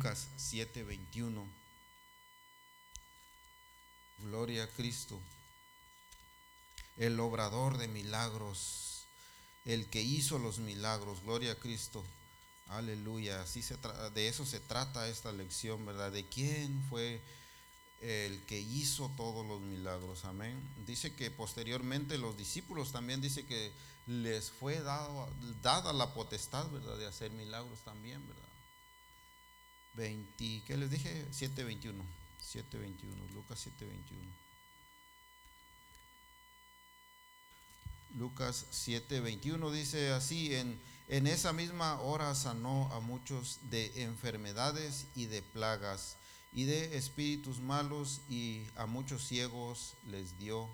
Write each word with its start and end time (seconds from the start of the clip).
Lucas 0.00 0.28
7:21. 0.38 1.46
Gloria 4.20 4.64
a 4.64 4.66
Cristo. 4.68 5.20
El 6.96 7.20
obrador 7.20 7.76
de 7.76 7.86
milagros, 7.86 9.04
el 9.66 9.84
que 9.90 10.00
hizo 10.00 10.38
los 10.38 10.58
milagros, 10.58 11.22
gloria 11.22 11.52
a 11.52 11.56
Cristo. 11.56 12.02
Aleluya. 12.68 13.42
Así 13.42 13.62
se 13.62 13.76
de 14.14 14.28
eso 14.28 14.46
se 14.46 14.58
trata 14.60 15.06
esta 15.06 15.32
lección, 15.32 15.84
¿verdad? 15.84 16.10
De 16.10 16.24
quién 16.26 16.82
fue 16.88 17.20
el 18.00 18.42
que 18.46 18.58
hizo 18.58 19.12
todos 19.18 19.46
los 19.46 19.60
milagros. 19.60 20.24
Amén. 20.24 20.58
Dice 20.86 21.14
que 21.14 21.30
posteriormente 21.30 22.16
los 22.16 22.38
discípulos 22.38 22.90
también 22.90 23.20
dice 23.20 23.44
que 23.44 23.70
les 24.06 24.50
fue 24.50 24.80
dado, 24.80 25.28
dada 25.60 25.92
la 25.92 26.14
potestad, 26.14 26.66
¿verdad? 26.70 26.96
De 26.96 27.06
hacer 27.06 27.30
milagros 27.32 27.80
también, 27.80 28.26
¿verdad? 28.26 28.49
20, 30.00 30.62
¿qué 30.66 30.76
les 30.78 30.90
dije? 30.90 31.26
7.21. 31.30 31.92
7.21, 32.42 33.34
Lucas 33.34 33.66
7.21. 33.66 34.40
Lucas 38.16 38.66
7:21 38.72 39.70
dice 39.70 40.10
así, 40.10 40.54
en, 40.54 40.80
en 41.08 41.26
esa 41.26 41.52
misma 41.52 42.00
hora 42.00 42.34
sanó 42.34 42.90
a 42.92 43.00
muchos 43.00 43.58
de 43.70 44.02
enfermedades 44.02 45.06
y 45.14 45.26
de 45.26 45.42
plagas 45.42 46.16
y 46.52 46.64
de 46.64 46.96
espíritus 46.96 47.60
malos 47.60 48.22
y 48.28 48.64
a 48.76 48.86
muchos 48.86 49.28
ciegos 49.28 49.94
les 50.08 50.38
dio 50.38 50.68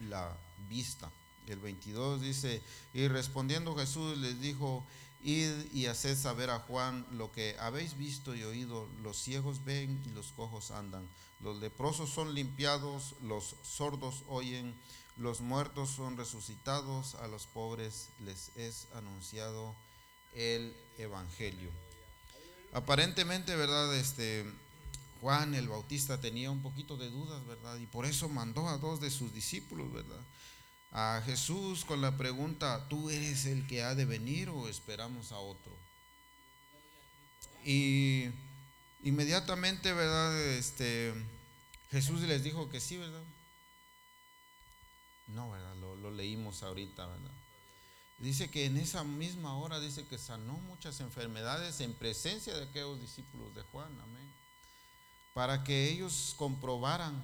la 0.00 0.36
vista. 0.68 1.10
El 1.46 1.60
22 1.60 2.20
dice, 2.20 2.60
y 2.92 3.08
respondiendo 3.08 3.74
Jesús 3.74 4.18
les 4.18 4.38
dijo, 4.40 4.84
id 5.22 5.72
y 5.72 5.86
haced 5.86 6.16
saber 6.16 6.50
a 6.50 6.60
Juan 6.60 7.06
lo 7.12 7.32
que 7.32 7.56
habéis 7.60 7.96
visto 7.96 8.34
y 8.34 8.44
oído, 8.44 8.88
los 9.02 9.16
ciegos 9.16 9.64
ven 9.64 10.02
y 10.06 10.10
los 10.10 10.32
cojos 10.32 10.70
andan, 10.70 11.08
los 11.40 11.58
leprosos 11.58 12.10
son 12.10 12.34
limpiados, 12.34 13.14
los 13.22 13.56
sordos 13.62 14.22
oyen, 14.28 14.74
los 15.16 15.40
muertos 15.40 15.90
son 15.90 16.16
resucitados, 16.16 17.14
a 17.16 17.28
los 17.28 17.46
pobres 17.46 18.08
les 18.24 18.50
es 18.56 18.86
anunciado 18.94 19.74
el 20.34 20.74
evangelio. 20.98 21.70
Aparentemente, 22.72 23.56
¿verdad? 23.56 23.94
Este 23.96 24.44
Juan 25.20 25.54
el 25.54 25.68
Bautista 25.68 26.20
tenía 26.20 26.50
un 26.50 26.62
poquito 26.62 26.96
de 26.96 27.10
dudas, 27.10 27.44
¿verdad? 27.46 27.76
Y 27.78 27.86
por 27.86 28.06
eso 28.06 28.28
mandó 28.28 28.68
a 28.68 28.78
dos 28.78 29.00
de 29.00 29.10
sus 29.10 29.34
discípulos, 29.34 29.92
¿verdad? 29.92 30.20
A 30.90 31.22
Jesús 31.24 31.84
con 31.84 32.00
la 32.00 32.16
pregunta, 32.16 32.86
¿tú 32.88 33.10
eres 33.10 33.44
el 33.46 33.66
que 33.66 33.82
ha 33.82 33.94
de 33.94 34.04
venir 34.04 34.48
o 34.48 34.68
esperamos 34.68 35.32
a 35.32 35.38
otro? 35.38 35.76
Y 37.64 38.30
inmediatamente, 39.02 39.92
¿verdad? 39.92 40.40
Este, 40.40 41.12
Jesús 41.90 42.22
les 42.22 42.42
dijo 42.42 42.70
que 42.70 42.80
sí, 42.80 42.96
¿verdad? 42.96 43.24
No, 45.26 45.50
¿verdad? 45.50 45.76
Lo, 45.76 45.94
lo 45.96 46.10
leímos 46.10 46.62
ahorita, 46.62 47.06
¿verdad? 47.06 47.32
Dice 48.18 48.50
que 48.50 48.64
en 48.64 48.78
esa 48.78 49.04
misma 49.04 49.56
hora 49.56 49.78
dice 49.78 50.06
que 50.06 50.18
sanó 50.18 50.54
muchas 50.54 51.00
enfermedades 51.00 51.80
en 51.80 51.92
presencia 51.94 52.56
de 52.56 52.64
aquellos 52.64 53.00
discípulos 53.00 53.54
de 53.54 53.62
Juan, 53.62 53.92
amén 54.00 54.38
para 55.38 55.62
que 55.62 55.88
ellos 55.88 56.34
comprobaran 56.36 57.14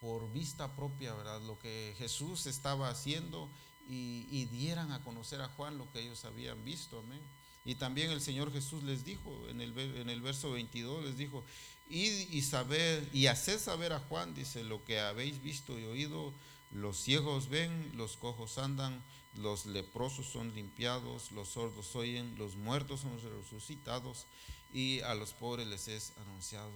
por 0.00 0.32
vista 0.32 0.74
propia, 0.74 1.14
¿verdad? 1.14 1.42
Lo 1.42 1.58
que 1.58 1.94
Jesús 1.98 2.46
estaba 2.46 2.88
haciendo 2.88 3.48
y, 3.88 4.44
dieran 4.46 4.92
a 4.92 5.02
conocer 5.02 5.40
a 5.40 5.48
Juan 5.48 5.76
lo 5.76 5.90
que 5.92 6.00
ellos 6.00 6.24
habían 6.24 6.64
visto, 6.64 7.00
amén. 7.00 7.20
Y 7.64 7.74
también 7.74 8.10
el 8.10 8.20
Señor 8.20 8.52
Jesús 8.52 8.82
les 8.84 9.04
dijo, 9.04 9.46
en 9.48 9.60
el, 9.60 9.78
en 9.78 10.08
el 10.08 10.22
verso 10.22 10.52
22, 10.52 11.04
les 11.04 11.16
dijo, 11.16 11.44
id 11.88 12.30
y 12.30 12.42
saber, 12.42 13.08
y 13.12 13.26
haced 13.26 13.58
saber 13.58 13.92
a 13.92 13.98
Juan, 13.98 14.34
dice, 14.34 14.64
lo 14.64 14.84
que 14.84 15.00
habéis 15.00 15.42
visto 15.42 15.78
y 15.78 15.84
oído, 15.84 16.32
los 16.70 16.98
ciegos 16.98 17.48
ven, 17.48 17.92
los 17.96 18.16
cojos 18.16 18.58
andan, 18.58 19.02
los 19.34 19.66
leprosos 19.66 20.26
son 20.26 20.54
limpiados, 20.54 21.32
los 21.32 21.50
sordos 21.50 21.94
oyen, 21.96 22.36
los 22.38 22.56
muertos 22.56 23.00
son 23.00 23.20
resucitados, 23.20 24.26
y 24.72 25.00
a 25.00 25.14
los 25.14 25.32
pobres 25.32 25.66
les 25.66 25.88
es 25.88 26.12
anunciado 26.18 26.70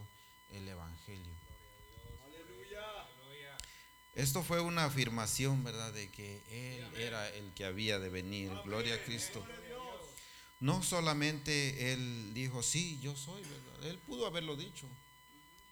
el 0.51 0.69
Evangelio. 0.69 1.44
Esto 4.15 4.43
fue 4.43 4.61
una 4.61 4.85
afirmación, 4.85 5.65
¿verdad?, 5.65 5.93
de 5.93 6.11
que 6.11 6.43
Él 6.51 7.01
era 7.01 7.29
el 7.31 7.53
que 7.55 7.65
había 7.65 7.99
de 7.99 8.09
venir. 8.09 8.53
Gloria 8.65 8.95
a 8.95 9.03
Cristo. 9.03 9.45
No 10.61 10.83
solamente 10.83 11.93
Él 11.93 12.33
dijo, 12.33 12.63
sí, 12.63 12.99
yo 13.03 13.17
soy, 13.17 13.43
¿verdad? 13.43 13.91
Él 13.91 13.99
pudo 13.99 14.27
haberlo 14.27 14.57
dicho. 14.57 14.87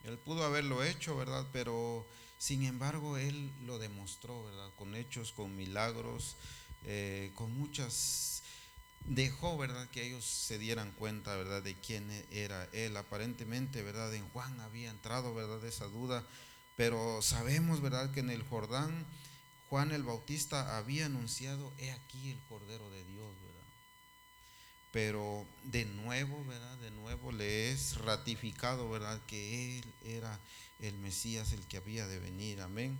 Él 0.03 0.17
pudo 0.17 0.43
haberlo 0.43 0.83
hecho, 0.83 1.15
¿verdad? 1.15 1.47
Pero 1.53 2.05
sin 2.37 2.63
embargo, 2.63 3.17
Él 3.17 3.51
lo 3.65 3.79
demostró, 3.79 4.43
¿verdad? 4.43 4.69
Con 4.75 4.95
hechos, 4.95 5.31
con 5.31 5.55
milagros, 5.55 6.35
eh, 6.85 7.31
con 7.35 7.57
muchas 7.57 8.43
dejó, 9.05 9.57
¿verdad? 9.57 9.89
Que 9.89 10.05
ellos 10.05 10.25
se 10.25 10.57
dieran 10.57 10.91
cuenta, 10.91 11.35
¿verdad? 11.35 11.61
De 11.61 11.75
quién 11.75 12.09
era 12.31 12.67
él. 12.73 12.95
Aparentemente, 12.97 13.81
¿verdad? 13.81 14.13
En 14.13 14.27
Juan 14.29 14.59
había 14.61 14.89
entrado, 14.89 15.33
¿verdad? 15.33 15.63
Esa 15.65 15.85
duda. 15.85 16.23
Pero 16.75 17.21
sabemos, 17.21 17.81
¿verdad? 17.81 18.11
Que 18.11 18.21
en 18.21 18.29
el 18.29 18.43
Jordán, 18.43 19.05
Juan 19.69 19.91
el 19.91 20.03
Bautista 20.03 20.77
había 20.77 21.05
anunciado, 21.05 21.71
he 21.77 21.91
aquí 21.91 22.31
el 22.31 22.39
Cordero 22.49 22.89
de 22.89 23.03
Dios, 23.05 23.33
¿verdad? 23.41 23.67
Pero 24.91 25.45
de 25.63 25.85
nuevo, 25.85 26.43
¿verdad? 26.45 26.77
De 26.77 26.91
nuevo 26.91 27.31
le 27.31 27.71
es 27.71 27.97
ratificado, 27.97 28.89
¿verdad? 28.89 29.19
Que 29.27 29.79
él 29.79 29.93
era 30.05 30.39
el 30.79 30.97
Mesías, 30.97 31.53
el 31.53 31.65
que 31.67 31.77
había 31.77 32.07
de 32.07 32.19
venir. 32.19 32.61
Amén. 32.61 32.97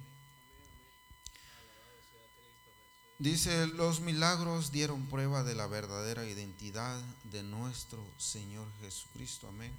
Dice, 3.20 3.68
los 3.68 4.02
milagros 4.02 4.72
dieron 4.72 5.06
prueba 5.06 5.44
de 5.44 5.56
la 5.56 5.68
verdadera 5.68 6.26
identidad 6.26 7.00
de 7.24 7.44
nuestro 7.44 8.04
Señor 8.18 8.68
Jesucristo. 8.82 9.48
Amén. 9.48 9.72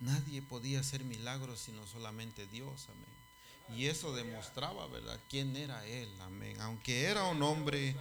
Nadie 0.00 0.42
podía 0.42 0.80
hacer 0.80 1.04
milagros 1.04 1.60
sino 1.60 1.86
solamente 1.86 2.46
Dios. 2.46 2.88
Amén. 2.88 3.78
Y 3.78 3.86
eso 3.86 4.14
demostraba, 4.14 4.86
¿verdad? 4.88 5.18
¿Quién 5.30 5.56
era 5.56 5.86
Él? 5.86 6.10
Amén. 6.20 6.60
Aunque 6.60 7.04
era 7.04 7.24
un 7.24 7.42
hombre, 7.42 7.96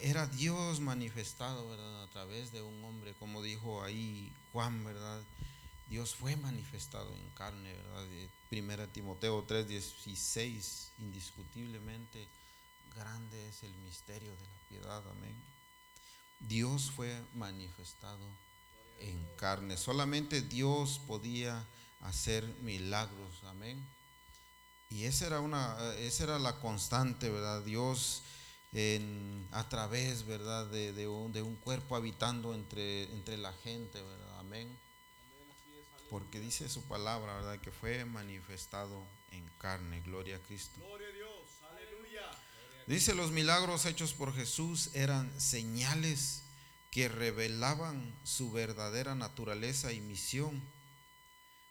era 0.00 0.26
Dios 0.26 0.80
manifestado, 0.80 1.68
¿verdad? 1.68 2.02
A 2.02 2.08
través 2.08 2.52
de 2.52 2.60
un 2.60 2.84
hombre, 2.84 3.14
como 3.14 3.42
dijo 3.42 3.82
ahí 3.82 4.32
Juan, 4.52 4.84
¿verdad? 4.84 5.22
Dios 5.88 6.14
fue 6.14 6.36
manifestado 6.36 7.14
en 7.14 7.30
carne, 7.30 7.72
¿verdad? 7.72 8.06
Primera 8.50 8.86
Timoteo 8.86 9.46
3:16, 9.46 10.90
indiscutiblemente 10.98 12.28
grande 12.94 13.48
es 13.48 13.62
el 13.62 13.74
misterio 13.78 14.30
de 14.30 14.46
la 14.46 14.68
piedad, 14.68 15.02
amén. 15.10 15.36
Dios 16.40 16.90
fue 16.90 17.22
manifestado 17.34 18.26
en 19.10 19.26
carne. 19.36 19.76
Solamente 19.76 20.42
Dios 20.42 21.00
podía 21.06 21.64
hacer 22.00 22.44
milagros, 22.62 23.42
amén. 23.44 23.84
Y 24.90 25.04
esa 25.04 25.26
era 25.26 25.40
una, 25.40 25.76
esa 25.96 26.24
era 26.24 26.38
la 26.38 26.56
constante, 26.60 27.30
¿verdad? 27.30 27.62
Dios 27.62 28.22
en, 28.72 29.48
a 29.52 29.68
través, 29.68 30.26
¿verdad? 30.26 30.66
De, 30.66 31.08
un, 31.08 31.32
de, 31.32 31.42
un, 31.42 31.56
cuerpo 31.56 31.96
habitando 31.96 32.54
entre, 32.54 33.04
entre 33.04 33.36
la 33.36 33.52
gente, 33.52 34.00
¿verdad? 34.02 34.40
Amén. 34.40 34.78
Porque 36.10 36.38
dice 36.38 36.68
su 36.68 36.82
palabra, 36.82 37.34
¿verdad? 37.34 37.58
Que 37.60 37.72
fue 37.72 38.04
manifestado 38.04 39.02
en 39.30 39.48
carne. 39.58 40.00
Gloria 40.02 40.36
a 40.36 40.40
Cristo. 40.40 40.80
Gloria 40.80 41.08
a 41.08 41.12
Dios. 41.12 41.24
Dice, 42.86 43.14
los 43.14 43.30
milagros 43.30 43.86
hechos 43.86 44.12
por 44.12 44.34
Jesús 44.34 44.90
eran 44.92 45.32
señales 45.40 46.43
que 46.94 47.08
revelaban 47.08 48.14
su 48.22 48.52
verdadera 48.52 49.16
naturaleza 49.16 49.92
y 49.92 50.00
misión. 50.00 50.62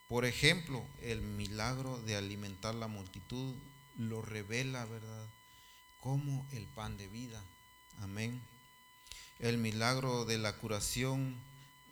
Por 0.09 0.25
ejemplo, 0.25 0.85
el 1.01 1.21
milagro 1.21 1.97
de 2.01 2.17
alimentar 2.17 2.75
la 2.75 2.87
multitud 2.89 3.55
lo 3.97 4.21
revela, 4.21 4.83
¿verdad? 4.83 5.25
Como 6.01 6.45
el 6.51 6.65
pan 6.65 6.97
de 6.97 7.07
vida. 7.07 7.41
Amén. 8.01 8.41
El 9.39 9.59
milagro 9.59 10.25
de 10.25 10.39
la 10.39 10.57
curación 10.57 11.37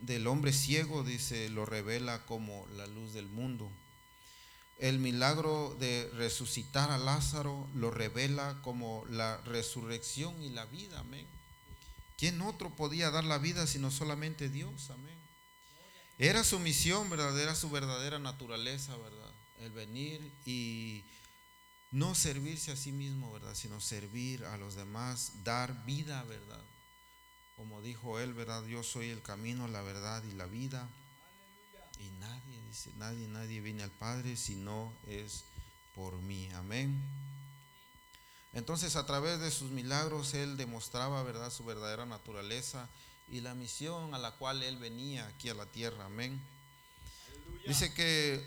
del 0.02 0.28
hombre 0.28 0.52
ciego, 0.52 1.06
dice, 1.06 1.48
lo 1.48 1.66
revela 1.66 2.26
como 2.26 2.68
la 2.76 2.86
luz 2.86 3.14
del 3.14 3.30
mundo. 3.30 3.72
El 4.78 5.00
milagro 5.00 5.78
de 5.80 6.12
resucitar 6.16 6.92
a 6.92 6.98
Lázaro 6.98 7.66
lo 7.76 7.92
revela 7.92 8.60
como 8.62 9.06
la 9.10 9.38
resurrección 9.46 10.44
y 10.44 10.50
la 10.50 10.66
vida, 10.66 11.00
amén. 11.00 11.26
¿Quién 12.22 12.40
otro 12.44 12.70
podía 12.76 13.10
dar 13.10 13.24
la 13.24 13.40
vida 13.40 13.66
sino 13.66 13.90
solamente 13.90 14.48
Dios, 14.48 14.92
amén? 14.92 15.18
Era 16.20 16.44
su 16.44 16.60
misión, 16.60 17.10
¿verdad? 17.10 17.36
Era 17.40 17.56
su 17.56 17.72
verdadera 17.72 18.20
naturaleza, 18.20 18.96
¿verdad? 18.96 19.32
El 19.60 19.72
venir 19.72 20.32
y 20.46 21.04
no 21.90 22.14
servirse 22.14 22.72
a 22.72 22.76
sí 22.76 22.92
mismo, 22.92 23.34
¿verdad? 23.34 23.56
Sino 23.56 23.82
servir 23.82 24.46
a 24.46 24.58
los 24.58 24.76
demás, 24.76 25.32
dar 25.44 25.84
vida, 25.84 26.22
¿verdad? 26.26 26.62
como 27.56 27.82
dijo 27.82 28.20
él, 28.20 28.34
¿verdad? 28.34 28.66
Yo 28.66 28.84
soy 28.84 29.10
el 29.10 29.24
camino, 29.24 29.68
la 29.68 29.82
verdad 29.82 30.24
y 30.24 30.34
la 30.34 30.46
vida. 30.46 30.88
Y 32.00 32.10
nadie, 32.20 32.62
dice, 32.68 32.92
nadie, 32.98 33.28
nadie 33.28 33.62
viene 33.62 33.82
al 33.82 33.92
Padre 33.92 34.38
si 34.38 34.56
no 34.56 34.94
es 35.08 35.44
por 35.96 36.20
mí. 36.22 36.50
Amén. 36.54 37.00
Entonces 38.54 38.96
a 38.96 39.06
través 39.06 39.40
de 39.40 39.52
sus 39.52 39.72
milagros 39.72 40.34
Él 40.34 40.58
demostraba, 40.58 41.24
¿verdad?, 41.24 41.52
su 41.52 41.64
verdadera 41.64 42.06
naturaleza 42.06 42.90
y 43.30 43.42
la 43.42 43.56
misión 43.56 44.14
a 44.14 44.20
la 44.20 44.32
cual 44.32 44.62
Él 44.62 44.78
venía 44.78 45.26
aquí 45.28 45.50
a 45.50 45.54
la 45.54 45.66
tierra. 45.66 46.06
Amén. 46.06 46.42
Dice 47.66 47.94
que 47.94 48.46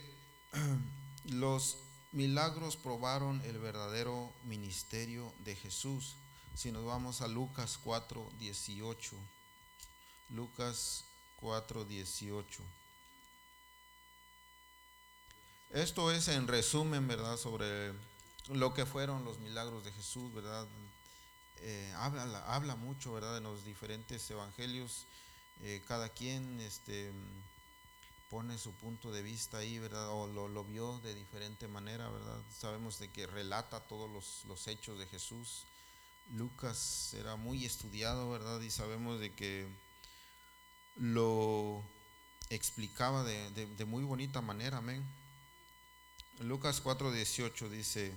los 1.25 1.79
milagros 2.13 2.77
probaron 2.77 3.41
el 3.43 3.59
verdadero 3.59 4.33
ministerio 4.45 5.33
de 5.45 5.57
Jesús. 5.57 6.17
Si 6.55 6.71
nos 6.71 6.85
vamos 6.85 7.23
a 7.23 7.29
Lucas 7.29 7.79
4, 7.83 8.31
18. 8.39 9.17
Lucas 10.31 11.05
4, 11.41 11.85
18. 11.85 12.63
Esto 15.71 16.13
es 16.13 16.29
en 16.29 16.47
resumen, 16.47 17.09
¿verdad?, 17.09 17.37
sobre 17.37 17.93
lo 18.49 18.75
que 18.75 18.87
fueron 18.87 19.25
los 19.25 19.39
milagros 19.39 19.85
de 19.85 19.93
Jesús, 19.93 20.33
¿verdad? 20.35 20.67
Eh, 21.61 21.93
habla, 21.97 22.77
mucho, 22.77 23.13
¿verdad?, 23.13 23.39
en 23.39 23.45
los 23.45 23.65
diferentes 23.65 24.31
evangelios. 24.31 25.07
Eh, 25.63 25.83
cada 25.89 26.09
quien 26.11 26.61
este, 26.61 27.11
pone 28.29 28.59
su 28.59 28.73
punto 28.73 29.13
de 29.13 29.23
vista 29.23 29.59
ahí, 29.59 29.79
¿verdad? 29.79 30.09
O 30.11 30.27
lo, 30.27 30.65
vio 30.65 30.99
de 30.99 31.15
diferente 31.15 31.69
manera, 31.69 32.09
¿verdad? 32.11 32.41
Sabemos 32.59 32.99
de 32.99 33.09
que 33.11 33.27
relata 33.27 33.81
todos 33.81 34.11
los, 34.47 34.69
hechos 34.69 34.99
de 34.99 35.07
Jesús. 35.07 35.65
Lucas 36.33 37.15
era 37.15 37.37
muy 37.37 37.65
estudiado, 37.65 38.31
¿verdad? 38.31 38.61
Y 38.61 38.71
sabemos 38.71 39.21
de 39.21 39.33
que 39.33 39.67
lo 40.97 41.83
explicaba 42.51 43.25
de, 43.25 43.51
de 43.51 43.85
muy 43.85 44.05
bonita 44.05 44.41
manera, 44.43 44.79
amén. 44.79 45.05
Lucas 46.41 46.83
4:18 46.83 47.69
dice, 47.69 48.15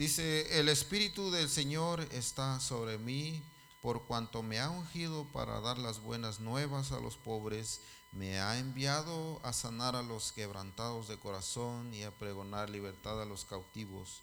dice, 0.00 0.58
el 0.58 0.70
Espíritu 0.70 1.30
del 1.30 1.50
Señor 1.50 2.00
está 2.12 2.58
sobre 2.58 2.96
mí 2.96 3.42
por 3.82 4.06
cuanto 4.06 4.42
me 4.42 4.58
ha 4.58 4.70
ungido 4.70 5.26
para 5.26 5.60
dar 5.60 5.76
las 5.76 6.00
buenas 6.00 6.40
nuevas 6.40 6.92
a 6.92 7.00
los 7.00 7.18
pobres, 7.18 7.82
me 8.10 8.40
ha 8.40 8.58
enviado 8.58 9.38
a 9.44 9.52
sanar 9.52 9.96
a 9.96 10.02
los 10.02 10.32
quebrantados 10.32 11.06
de 11.06 11.18
corazón 11.18 11.92
y 11.92 12.04
a 12.04 12.12
pregonar 12.12 12.70
libertad 12.70 13.20
a 13.20 13.26
los 13.26 13.44
cautivos 13.44 14.22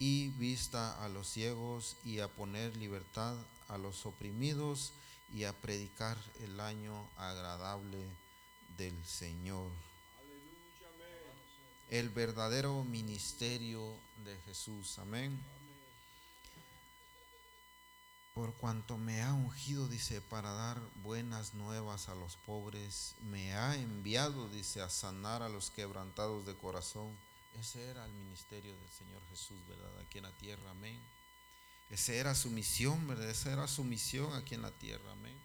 y 0.00 0.30
vista 0.30 1.00
a 1.04 1.08
los 1.08 1.28
ciegos 1.28 1.98
y 2.04 2.18
a 2.18 2.26
poner 2.26 2.76
libertad 2.76 3.36
a 3.68 3.78
los 3.78 4.04
oprimidos 4.04 4.92
y 5.32 5.44
a 5.44 5.52
predicar 5.52 6.18
el 6.40 6.58
año 6.58 7.08
agradable 7.16 8.08
del 8.76 9.06
Señor 9.06 9.70
el 11.92 12.08
verdadero 12.08 12.84
ministerio 12.84 13.94
de 14.24 14.34
Jesús. 14.46 14.98
Amén. 14.98 15.38
Por 18.32 18.54
cuanto 18.54 18.96
me 18.96 19.20
ha 19.20 19.34
ungido, 19.34 19.88
dice, 19.88 20.22
para 20.22 20.52
dar 20.52 20.80
buenas 21.02 21.52
nuevas 21.52 22.08
a 22.08 22.14
los 22.14 22.36
pobres, 22.36 23.14
me 23.20 23.52
ha 23.52 23.76
enviado, 23.76 24.48
dice, 24.48 24.80
a 24.80 24.88
sanar 24.88 25.42
a 25.42 25.50
los 25.50 25.70
quebrantados 25.70 26.46
de 26.46 26.54
corazón. 26.54 27.14
Ese 27.60 27.90
era 27.90 28.06
el 28.06 28.12
ministerio 28.12 28.74
del 28.74 28.88
Señor 28.88 29.20
Jesús, 29.28 29.58
¿verdad? 29.68 29.90
Aquí 30.00 30.16
en 30.16 30.24
la 30.24 30.32
tierra, 30.38 30.70
amén. 30.70 30.98
Esa 31.90 32.14
era 32.14 32.34
su 32.34 32.48
misión, 32.48 33.06
¿verdad? 33.06 33.28
Esa 33.28 33.52
era 33.52 33.68
su 33.68 33.84
misión 33.84 34.32
aquí 34.32 34.54
en 34.54 34.62
la 34.62 34.70
tierra, 34.70 35.12
amén. 35.12 35.38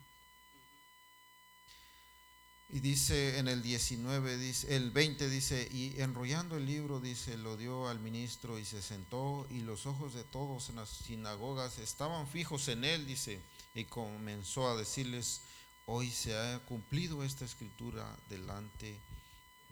Y 2.70 2.82
dice 2.82 3.40
en 3.40 3.48
el 3.48 3.64
19, 3.64 4.38
dice, 4.38 4.76
el 4.76 4.92
20 4.92 5.30
dice, 5.30 5.70
y 5.72 6.02
enrollando 6.02 6.58
el 6.58 6.66
libro, 6.66 7.00
dice, 7.00 7.38
lo 7.38 7.56
dio 7.56 7.88
al 7.88 8.00
ministro 8.00 8.60
y 8.60 8.66
se 8.66 8.82
sentó 8.82 9.48
y 9.50 9.62
los 9.62 9.86
ojos 9.86 10.14
de 10.14 10.26
todos 10.26 10.70
en 10.70 10.76
las 10.76 10.90
sinagogas 10.90 11.80
estaban 11.80 12.28
fijos 12.28 12.68
en 12.68 12.84
él, 12.84 13.08
dice, 13.08 13.40
y 13.74 13.86
comenzó 13.86 14.68
a 14.68 14.76
decirles, 14.76 15.42
hoy 15.86 16.12
se 16.12 16.36
ha 16.38 16.60
cumplido 16.66 17.24
esta 17.24 17.46
escritura 17.46 18.06
delante 18.28 19.00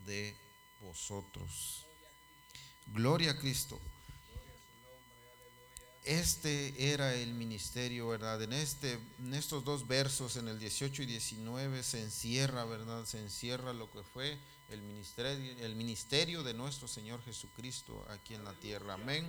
de 0.06 0.34
vosotros. 0.82 1.86
Gloria 2.94 3.32
a 3.32 3.38
Cristo 3.38 3.80
este 6.06 6.94
era 6.94 7.14
el 7.16 7.34
ministerio, 7.34 8.08
¿verdad? 8.08 8.42
En, 8.42 8.54
este, 8.54 9.00
en 9.20 9.34
estos 9.34 9.64
dos 9.64 9.88
versos, 9.88 10.38
en 10.38 10.48
el 10.48 10.60
18 10.60 11.04
y 11.04 11.06
19, 11.06 11.84
se 11.84 12.02
encierra, 12.02 12.64
¿verdad? 12.66 13.06
Se 13.06 13.20
encierra 13.20 13.74
lo 13.74 13.92
que 13.92 14.04
fue 14.04 14.38
el 14.70 14.82
ministerio, 14.82 15.66
el 15.66 15.76
ministerio 15.76 16.44
de 16.44 16.54
nuestro 16.54 16.88
Señor 16.88 17.24
Jesucristo 17.24 18.06
aquí 18.10 18.36
en 18.36 18.44
la 18.44 18.54
tierra. 18.54 18.94
Amén. 18.94 19.28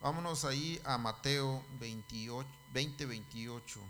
Vámonos 0.00 0.44
ahí 0.44 0.80
a 0.84 0.98
Mateo 0.98 1.64
28, 1.80 2.48
20, 2.72 3.06
28. 3.06 3.80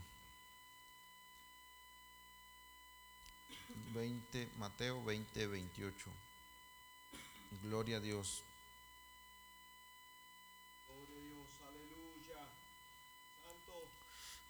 20, 3.94 4.48
Mateo 4.58 5.04
20, 5.04 5.46
28. 5.46 6.10
Gloria 7.62 7.98
a 7.98 8.00
Dios. 8.00 8.42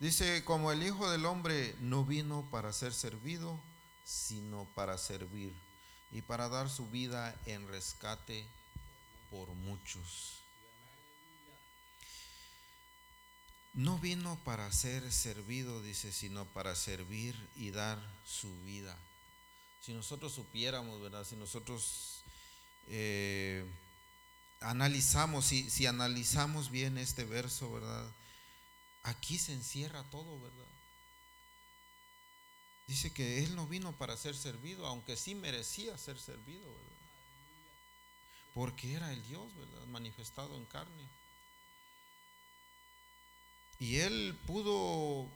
Dice, 0.04 0.44
como 0.44 0.70
el 0.70 0.82
Hijo 0.82 1.10
del 1.10 1.24
Hombre 1.24 1.74
no 1.80 2.04
vino 2.04 2.46
para 2.50 2.74
ser 2.74 2.92
servido, 2.92 3.58
sino 4.04 4.68
para 4.74 4.98
servir 4.98 5.54
y 6.12 6.20
para 6.20 6.50
dar 6.50 6.68
su 6.68 6.90
vida 6.90 7.34
en 7.46 7.66
rescate 7.68 8.44
por 9.30 9.48
muchos. 9.48 10.42
No 13.72 13.98
vino 13.98 14.38
para 14.44 14.70
ser 14.72 15.10
servido, 15.10 15.82
dice, 15.82 16.12
sino 16.12 16.44
para 16.48 16.74
servir 16.74 17.34
y 17.56 17.70
dar 17.70 17.98
su 18.26 18.54
vida. 18.60 18.94
Si 19.80 19.94
nosotros 19.94 20.34
supiéramos, 20.34 21.00
¿verdad? 21.00 21.24
Si 21.24 21.34
nosotros 21.34 22.20
eh, 22.88 23.64
analizamos, 24.60 25.46
si, 25.46 25.70
si 25.70 25.86
analizamos 25.86 26.70
bien 26.70 26.98
este 26.98 27.24
verso, 27.24 27.72
¿verdad? 27.72 28.04
Aquí 29.04 29.38
se 29.38 29.52
encierra 29.52 30.02
todo, 30.04 30.40
¿verdad? 30.40 30.66
Dice 32.86 33.12
que 33.12 33.44
Él 33.44 33.54
no 33.54 33.66
vino 33.66 33.92
para 33.92 34.16
ser 34.16 34.36
servido, 34.36 34.86
aunque 34.86 35.16
sí 35.16 35.34
merecía 35.34 35.96
ser 35.96 36.18
servido, 36.18 36.66
¿verdad? 36.66 36.94
Porque 38.54 38.94
era 38.94 39.12
el 39.12 39.26
Dios, 39.26 39.54
¿verdad? 39.56 39.86
Manifestado 39.86 40.56
en 40.56 40.64
carne. 40.66 41.08
Y 43.78 43.96
Él 43.96 44.38
pudo 44.46 45.28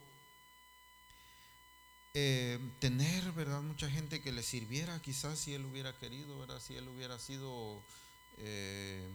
eh, 2.15 2.59
tener, 2.81 3.33
¿verdad? 3.33 3.61
Mucha 3.61 3.91
gente 3.91 4.23
que 4.23 4.33
le 4.33 4.43
sirviera, 4.43 5.01
quizás 5.03 5.39
si 5.39 5.55
Él 5.55 5.65
hubiera 5.67 5.99
querido, 5.99 6.39
¿verdad? 6.39 6.61
Si 6.61 6.75
Él 6.75 6.89
hubiera 6.89 7.19
sido... 7.19 7.83
Eh, 8.39 9.07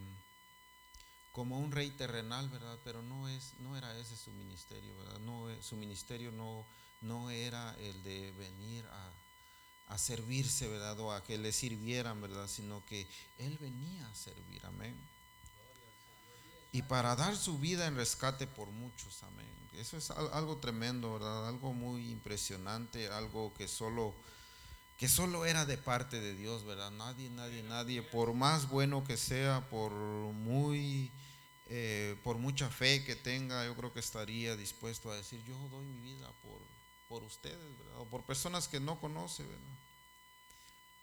como 1.33 1.59
un 1.59 1.71
rey 1.71 1.89
terrenal, 1.89 2.47
¿verdad? 2.49 2.77
Pero 2.83 3.01
no, 3.01 3.27
es, 3.27 3.53
no 3.59 3.75
era 3.75 3.97
ese 3.97 4.15
su 4.15 4.31
ministerio, 4.31 4.95
¿verdad? 4.99 5.19
No, 5.19 5.47
su 5.61 5.75
ministerio 5.75 6.31
no, 6.31 6.63
no 7.01 7.31
era 7.31 7.75
el 7.79 8.03
de 8.03 8.31
venir 8.33 8.85
a, 8.85 9.93
a 9.93 9.97
servirse, 9.97 10.67
¿verdad? 10.67 10.97
O 10.99 11.11
a 11.11 11.23
que 11.23 11.39
le 11.39 11.51
sirvieran, 11.51 12.21
¿verdad? 12.21 12.47
Sino 12.47 12.85
que 12.85 13.07
Él 13.39 13.57
venía 13.59 14.07
a 14.07 14.15
servir, 14.15 14.63
amén. 14.65 14.95
Y 16.71 16.83
para 16.83 17.15
dar 17.15 17.35
su 17.35 17.57
vida 17.57 17.87
en 17.87 17.95
rescate 17.95 18.45
por 18.45 18.69
muchos, 18.69 19.23
amén. 19.23 19.47
Eso 19.73 19.97
es 19.97 20.11
algo 20.11 20.57
tremendo, 20.57 21.13
¿verdad? 21.13 21.47
Algo 21.47 21.73
muy 21.73 22.11
impresionante, 22.11 23.07
algo 23.09 23.53
que 23.55 23.67
solo 23.67 24.13
que 24.97 25.09
solo 25.09 25.45
era 25.45 25.65
de 25.65 25.77
parte 25.77 26.21
de 26.21 26.35
Dios, 26.35 26.63
¿verdad? 26.63 26.91
Nadie, 26.91 27.29
nadie, 27.31 27.63
nadie, 27.63 28.03
por 28.03 28.33
más 28.33 28.69
bueno 28.69 29.03
que 29.03 29.17
sea, 29.17 29.67
por 29.69 29.91
muy 29.91 31.11
eh, 31.75 32.15
por 32.23 32.37
mucha 32.37 32.69
fe 32.69 33.03
que 33.03 33.15
tenga, 33.15 33.65
yo 33.65 33.75
creo 33.75 33.91
que 33.91 33.99
estaría 33.99 34.55
dispuesto 34.55 35.09
a 35.09 35.15
decir, 35.15 35.43
yo 35.43 35.57
doy 35.71 35.83
mi 35.87 36.13
vida 36.13 36.31
por, 36.43 36.61
por 37.09 37.23
ustedes, 37.23 37.57
O 37.97 38.05
por 38.05 38.21
personas 38.21 38.67
que 38.67 38.79
no 38.79 38.99
conoce, 38.99 39.41
¿verdad? 39.41 39.77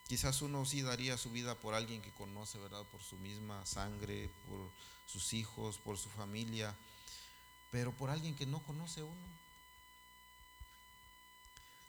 Quizás 0.06 0.42
uno 0.42 0.64
sí 0.64 0.82
daría 0.82 1.18
su 1.18 1.32
vida 1.32 1.56
por 1.56 1.74
alguien 1.74 2.00
que 2.00 2.12
conoce, 2.12 2.56
¿verdad? 2.58 2.84
Por 2.84 3.02
su 3.02 3.16
misma 3.16 3.66
sangre, 3.66 4.30
por 4.48 4.60
sus 5.08 5.32
hijos, 5.32 5.76
por 5.78 5.98
su 5.98 6.08
familia, 6.08 6.72
pero 7.72 7.90
por 7.90 8.08
alguien 8.08 8.36
que 8.36 8.46
no 8.46 8.60
conoce 8.60 9.02
uno. 9.02 9.28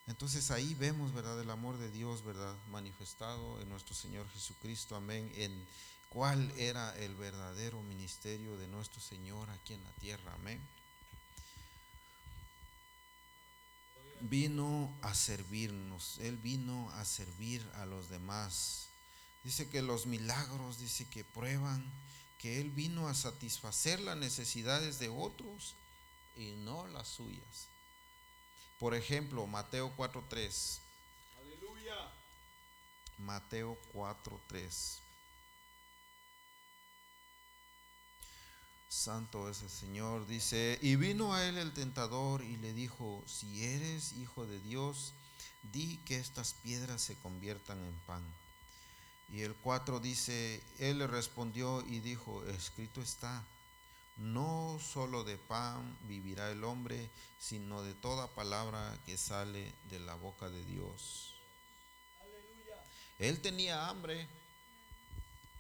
Entonces 0.08 0.50
ahí 0.50 0.74
vemos, 0.74 1.14
¿verdad? 1.14 1.40
El 1.40 1.52
amor 1.52 1.78
de 1.78 1.92
Dios, 1.92 2.24
¿verdad? 2.24 2.56
Manifestado 2.72 3.62
en 3.62 3.70
nuestro 3.70 3.94
Señor 3.94 4.28
Jesucristo, 4.34 4.96
amén, 4.96 5.32
en, 5.36 5.68
cuál 6.12 6.52
era 6.58 6.96
el 7.00 7.16
verdadero 7.16 7.82
ministerio 7.82 8.56
de 8.58 8.68
nuestro 8.68 9.02
Señor 9.02 9.50
aquí 9.50 9.74
en 9.74 9.84
la 9.84 9.92
tierra. 9.94 10.34
Amén. 10.36 10.62
vino 14.22 14.94
a 15.02 15.14
servirnos, 15.14 16.18
Él 16.20 16.38
vino 16.38 16.90
a 16.92 17.06
servir 17.06 17.68
a 17.76 17.86
los 17.86 18.10
demás. 18.10 18.88
Dice 19.44 19.70
que 19.70 19.82
los 19.82 20.06
milagros, 20.06 20.80
dice 20.80 21.08
que 21.10 21.24
prueban 21.24 21.84
que 22.38 22.62
Él 22.62 22.70
vino 22.70 23.08
a 23.08 23.14
satisfacer 23.14 24.00
las 24.00 24.18
necesidades 24.18 25.00
de 25.00 25.10
otros 25.10 25.76
y 26.36 26.52
no 26.52 26.88
las 26.88 27.08
suyas. 27.08 27.68
Por 28.80 28.96
ejemplo, 28.96 29.46
Mateo 29.48 29.96
4.3. 29.96 30.80
Aleluya. 31.40 32.12
Mateo 33.20 33.78
4.3. 33.94 35.01
Santo 38.92 39.50
es 39.50 39.62
el 39.62 39.70
Señor, 39.70 40.28
dice, 40.28 40.78
y 40.82 40.98
vino 40.98 41.34
a 41.34 41.48
él 41.48 41.58
el 41.58 41.72
tentador 41.72 42.44
y 42.44 42.58
le 42.58 42.74
dijo, 42.74 43.24
si 43.26 43.64
eres 43.64 44.12
hijo 44.18 44.46
de 44.46 44.60
Dios, 44.60 45.14
di 45.72 45.96
que 46.00 46.18
estas 46.18 46.54
piedras 46.56 47.02
se 47.02 47.16
conviertan 47.16 47.82
en 47.86 47.94
pan. 48.06 48.22
Y 49.30 49.44
el 49.44 49.56
4 49.56 50.02
dice, 50.02 50.62
él 50.78 51.00
le 51.00 51.08
respondió 51.08 51.82
y 51.88 52.02
dijo, 52.02 52.44
escrito 52.48 53.02
está, 53.02 53.46
no 54.18 54.78
solo 54.84 55.24
de 55.24 55.38
pan 55.38 55.98
vivirá 56.10 56.52
el 56.52 56.66
hombre, 56.66 57.10
sino 57.40 57.84
de 57.84 57.94
toda 57.94 58.28
palabra 58.28 58.94
que 59.06 59.16
sale 59.16 59.72
de 59.90 60.02
la 60.02 60.16
boca 60.16 60.50
de 60.50 60.66
Dios. 60.66 61.34
Él 63.20 63.40
tenía 63.40 63.88
hambre, 63.88 64.28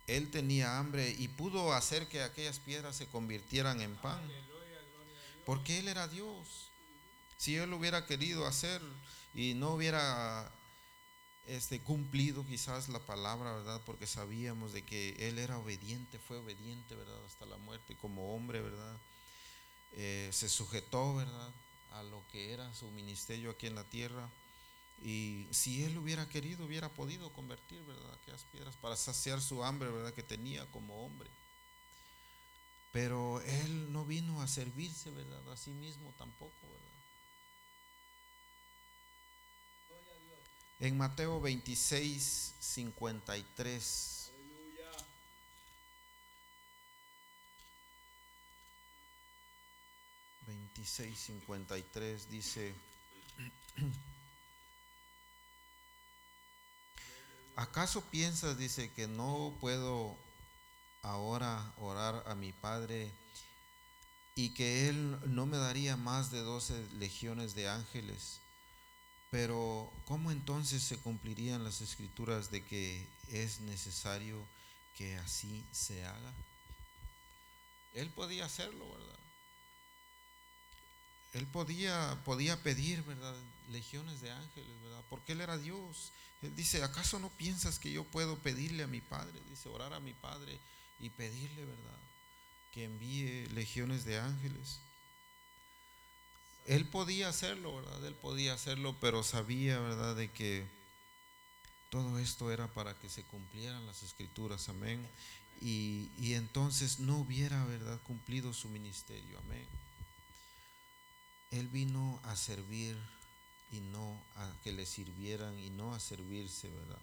él 0.08 0.31
tenía 0.31 0.77
hambre 0.77 1.15
y 1.17 1.27
pudo 1.27 1.74
hacer 1.74 2.08
que 2.08 2.22
aquellas 2.22 2.60
piedras 2.60 2.96
se 2.96 3.08
convirtieran 3.08 3.81
en 3.81 3.96
pan. 3.96 4.22
Porque 5.46 5.79
Él 5.79 5.88
era 5.88 6.08
Dios. 6.08 6.70
Si 7.38 7.55
Él 7.55 7.74
hubiera 7.74 8.05
querido 8.05 8.46
hacer 8.46 8.81
y 9.34 9.53
no 9.53 9.72
hubiera 9.72 10.51
este, 11.48 11.81
cumplido 11.81 12.46
quizás 12.46 12.89
la 12.89 13.00
palabra, 13.00 13.53
¿verdad? 13.53 13.81
Porque 13.86 14.05
sabíamos 14.05 14.74
de 14.74 14.84
que 14.84 15.15
Él 15.20 15.39
era 15.39 15.58
obediente, 15.58 16.20
fue 16.20 16.38
obediente, 16.38 16.96
¿verdad? 16.96 17.20
Hasta 17.25 17.46
la 17.46 17.58
muerte 17.58 17.96
como 17.96 18.36
hombre, 18.36 18.62
¿verdad? 18.62 18.98
Eh, 19.93 20.29
se 20.31 20.50
sujetó, 20.50 21.15
¿verdad? 21.15 21.51
A 21.91 22.03
lo 22.03 22.24
que 22.31 22.53
era 22.53 22.74
su 22.74 22.89
ministerio 22.91 23.51
aquí 23.51 23.67
en 23.67 23.75
la 23.75 23.84
tierra. 23.84 24.29
Y 25.03 25.48
si 25.51 25.84
Él 25.84 25.98
hubiera 25.98 26.29
querido, 26.29 26.65
hubiera 26.65 26.89
podido 26.89 27.34
convertir, 27.34 27.81
¿verdad? 27.84 28.13
Aquellas 28.13 28.43
piedras 28.51 28.75
para 28.75 28.96
saciar 28.96 29.41
su 29.41 29.63
hambre, 29.63 29.89
¿verdad? 29.89 30.13
Que 30.13 30.24
tenía 30.24 30.65
como 30.67 31.05
hombre. 31.05 31.29
Pero 32.91 33.41
Él 33.41 33.91
no 33.91 34.05
vino 34.05 34.41
a 34.41 34.48
servirse, 34.48 35.10
¿verdad? 35.12 35.51
A 35.51 35.58
sí 35.58 35.72
mismo 35.72 36.13
tampoco, 36.17 36.53
¿verdad? 36.62 36.91
En 40.81 40.98
Mateo 40.98 41.39
26, 41.39 42.55
53. 42.60 44.22
26, 50.48 51.17
53 51.17 52.29
dice, 52.29 52.74
¿acaso 57.55 58.01
piensas, 58.01 58.58
dice, 58.58 58.91
que 58.91 59.08
no 59.08 59.55
puedo 59.60 60.17
ahora 61.01 61.74
orar 61.77 62.24
a 62.27 62.36
mi 62.36 62.51
Padre 62.51 63.12
y 64.36 64.53
que 64.53 64.89
Él 64.89 65.20
no 65.34 65.46
me 65.46 65.58
daría 65.58 65.98
más 65.98 66.31
de 66.31 66.41
doce 66.41 66.88
legiones 66.93 67.55
de 67.55 67.70
ángeles? 67.70 68.39
Pero 69.29 69.91
¿cómo 70.05 70.31
entonces 70.31 70.84
se 70.84 70.98
cumplirían 70.98 71.63
las 71.63 71.81
escrituras 71.81 72.51
de 72.51 72.65
que 72.65 73.08
es 73.29 73.62
necesario 73.62 74.46
que 74.98 75.17
así 75.17 75.65
se 75.72 76.05
haga? 76.05 76.34
Él 77.93 78.10
podía 78.10 78.46
hacerlo, 78.46 78.86
¿verdad? 78.91 79.20
Él 81.33 81.47
podía, 81.47 82.17
podía 82.25 82.61
pedir, 82.61 83.03
¿verdad? 83.03 83.35
Legiones 83.69 84.21
de 84.21 84.31
ángeles, 84.31 84.81
¿verdad? 84.83 85.03
Porque 85.09 85.31
Él 85.31 85.41
era 85.41 85.57
Dios. 85.57 86.11
Él 86.41 86.55
dice, 86.55 86.83
¿acaso 86.83 87.19
no 87.19 87.29
piensas 87.29 87.79
que 87.79 87.91
yo 87.91 88.03
puedo 88.03 88.38
pedirle 88.39 88.83
a 88.83 88.88
mi 88.88 89.00
Padre? 89.00 89.39
Dice, 89.50 89.69
orar 89.69 89.93
a 89.93 90.00
mi 90.00 90.13
Padre 90.13 90.59
y 91.00 91.09
pedirle, 91.09 91.63
¿verdad? 91.63 92.00
Que 92.73 92.83
envíe 92.85 93.47
legiones 93.53 94.03
de 94.03 94.19
ángeles. 94.19 94.79
Él 96.65 96.88
podía 96.88 97.29
hacerlo, 97.29 97.75
¿verdad? 97.75 98.05
Él 98.05 98.15
podía 98.15 98.53
hacerlo, 98.53 98.95
pero 99.00 99.23
sabía, 99.23 99.79
¿verdad?, 99.79 100.15
de 100.15 100.29
que 100.31 100.65
todo 101.89 102.19
esto 102.19 102.51
era 102.51 102.67
para 102.67 102.93
que 103.00 103.09
se 103.09 103.23
cumplieran 103.23 103.85
las 103.85 104.03
escrituras, 104.03 104.69
amén. 104.69 105.07
Y, 105.61 106.09
y 106.17 106.33
entonces 106.33 107.00
no 107.00 107.17
hubiera, 107.17 107.63
¿verdad?, 107.65 108.00
cumplido 108.03 108.53
su 108.53 108.69
ministerio, 108.69 109.39
amén. 109.39 109.67
Él 111.51 111.67
vino 111.67 112.20
a 112.24 112.36
servir 112.36 112.98
y 113.72 113.79
no 113.79 114.22
a 114.36 114.51
que 114.63 114.72
le 114.72 114.86
sirvieran 114.86 115.58
y 115.60 115.70
no 115.70 115.93
a 115.93 116.00
servirse, 116.00 116.70
¿verdad? 116.70 117.01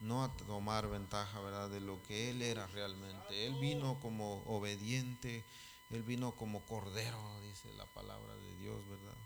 No 0.00 0.24
a 0.24 0.36
tomar 0.36 0.88
ventaja, 0.88 1.40
¿verdad? 1.40 1.70
De 1.70 1.80
lo 1.80 2.02
que 2.02 2.30
Él 2.30 2.42
era 2.42 2.66
realmente. 2.68 3.46
Él 3.46 3.54
vino 3.60 3.98
como 4.00 4.42
obediente, 4.46 5.44
él 5.92 6.02
vino 6.02 6.32
como 6.32 6.62
cordero, 6.62 7.40
dice 7.42 7.72
la 7.74 7.84
palabra 7.84 8.34
de 8.34 8.56
Dios, 8.56 8.88
¿verdad? 8.88 9.16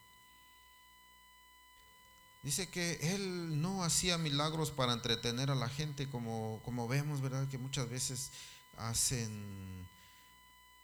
Dice 2.43 2.69
que 2.69 3.15
Él 3.15 3.61
no 3.61 3.85
hacía 3.85 4.19
milagros 4.19 4.73
para 4.73 4.93
entretener 4.93 5.51
a 5.51 5.55
la 5.55 5.69
gente 5.69 6.11
como, 6.11 6.61
como 6.65 6.89
vemos, 6.89 7.21
¿verdad? 7.21 7.49
Que 7.49 7.59
muchas 7.59 7.89
veces 7.89 8.33
hacen, 8.77 9.89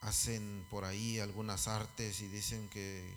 hacen 0.00 0.64
por 0.71 0.85
ahí 0.85 1.19
algunas 1.19 1.66
artes 1.66 2.21
y 2.21 2.28
dicen 2.28 2.69
que, 2.69 3.12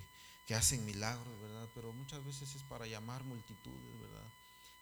que 0.46 0.56
hacen 0.56 0.86
milagros, 0.86 1.42
¿verdad? 1.42 1.68
Pero 1.74 1.92
muchas 1.94 2.24
veces 2.24 2.56
es 2.56 2.64
para 2.64 2.88
llamar 2.88 3.24
multitudes, 3.24 4.00
¿verdad? 4.00 4.28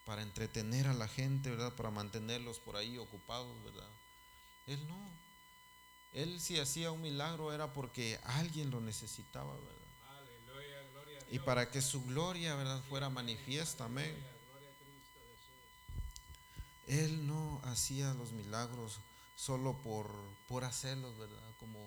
Para 0.05 0.21
entretener 0.21 0.87
a 0.87 0.93
la 0.93 1.07
gente, 1.07 1.49
¿verdad? 1.49 1.73
Para 1.73 1.89
mantenerlos 1.89 2.59
por 2.59 2.75
ahí 2.75 2.97
ocupados, 2.97 3.63
¿verdad? 3.63 3.89
Él 4.67 4.85
no. 4.87 4.99
Él 6.13 6.39
si 6.39 6.59
hacía 6.59 6.91
un 6.91 7.01
milagro 7.01 7.53
era 7.53 7.73
porque 7.73 8.19
alguien 8.23 8.69
lo 8.69 8.81
necesitaba, 8.81 9.53
¿verdad? 9.55 10.19
Aleluya, 10.19 10.89
gloria 10.91 11.17
a 11.17 11.23
Dios. 11.23 11.33
Y 11.33 11.39
para 11.39 11.71
que 11.71 11.81
su 11.81 12.03
gloria, 12.03 12.55
¿verdad?, 12.55 12.83
fuera 12.89 13.09
manifiesta, 13.09 13.85
amén. 13.85 14.15
Él 16.87 17.25
no 17.25 17.61
hacía 17.63 18.13
los 18.13 18.33
milagros 18.33 18.99
solo 19.35 19.81
por, 19.81 20.13
por 20.47 20.63
hacerlos, 20.63 21.17
¿verdad? 21.17 21.55
Como 21.59 21.79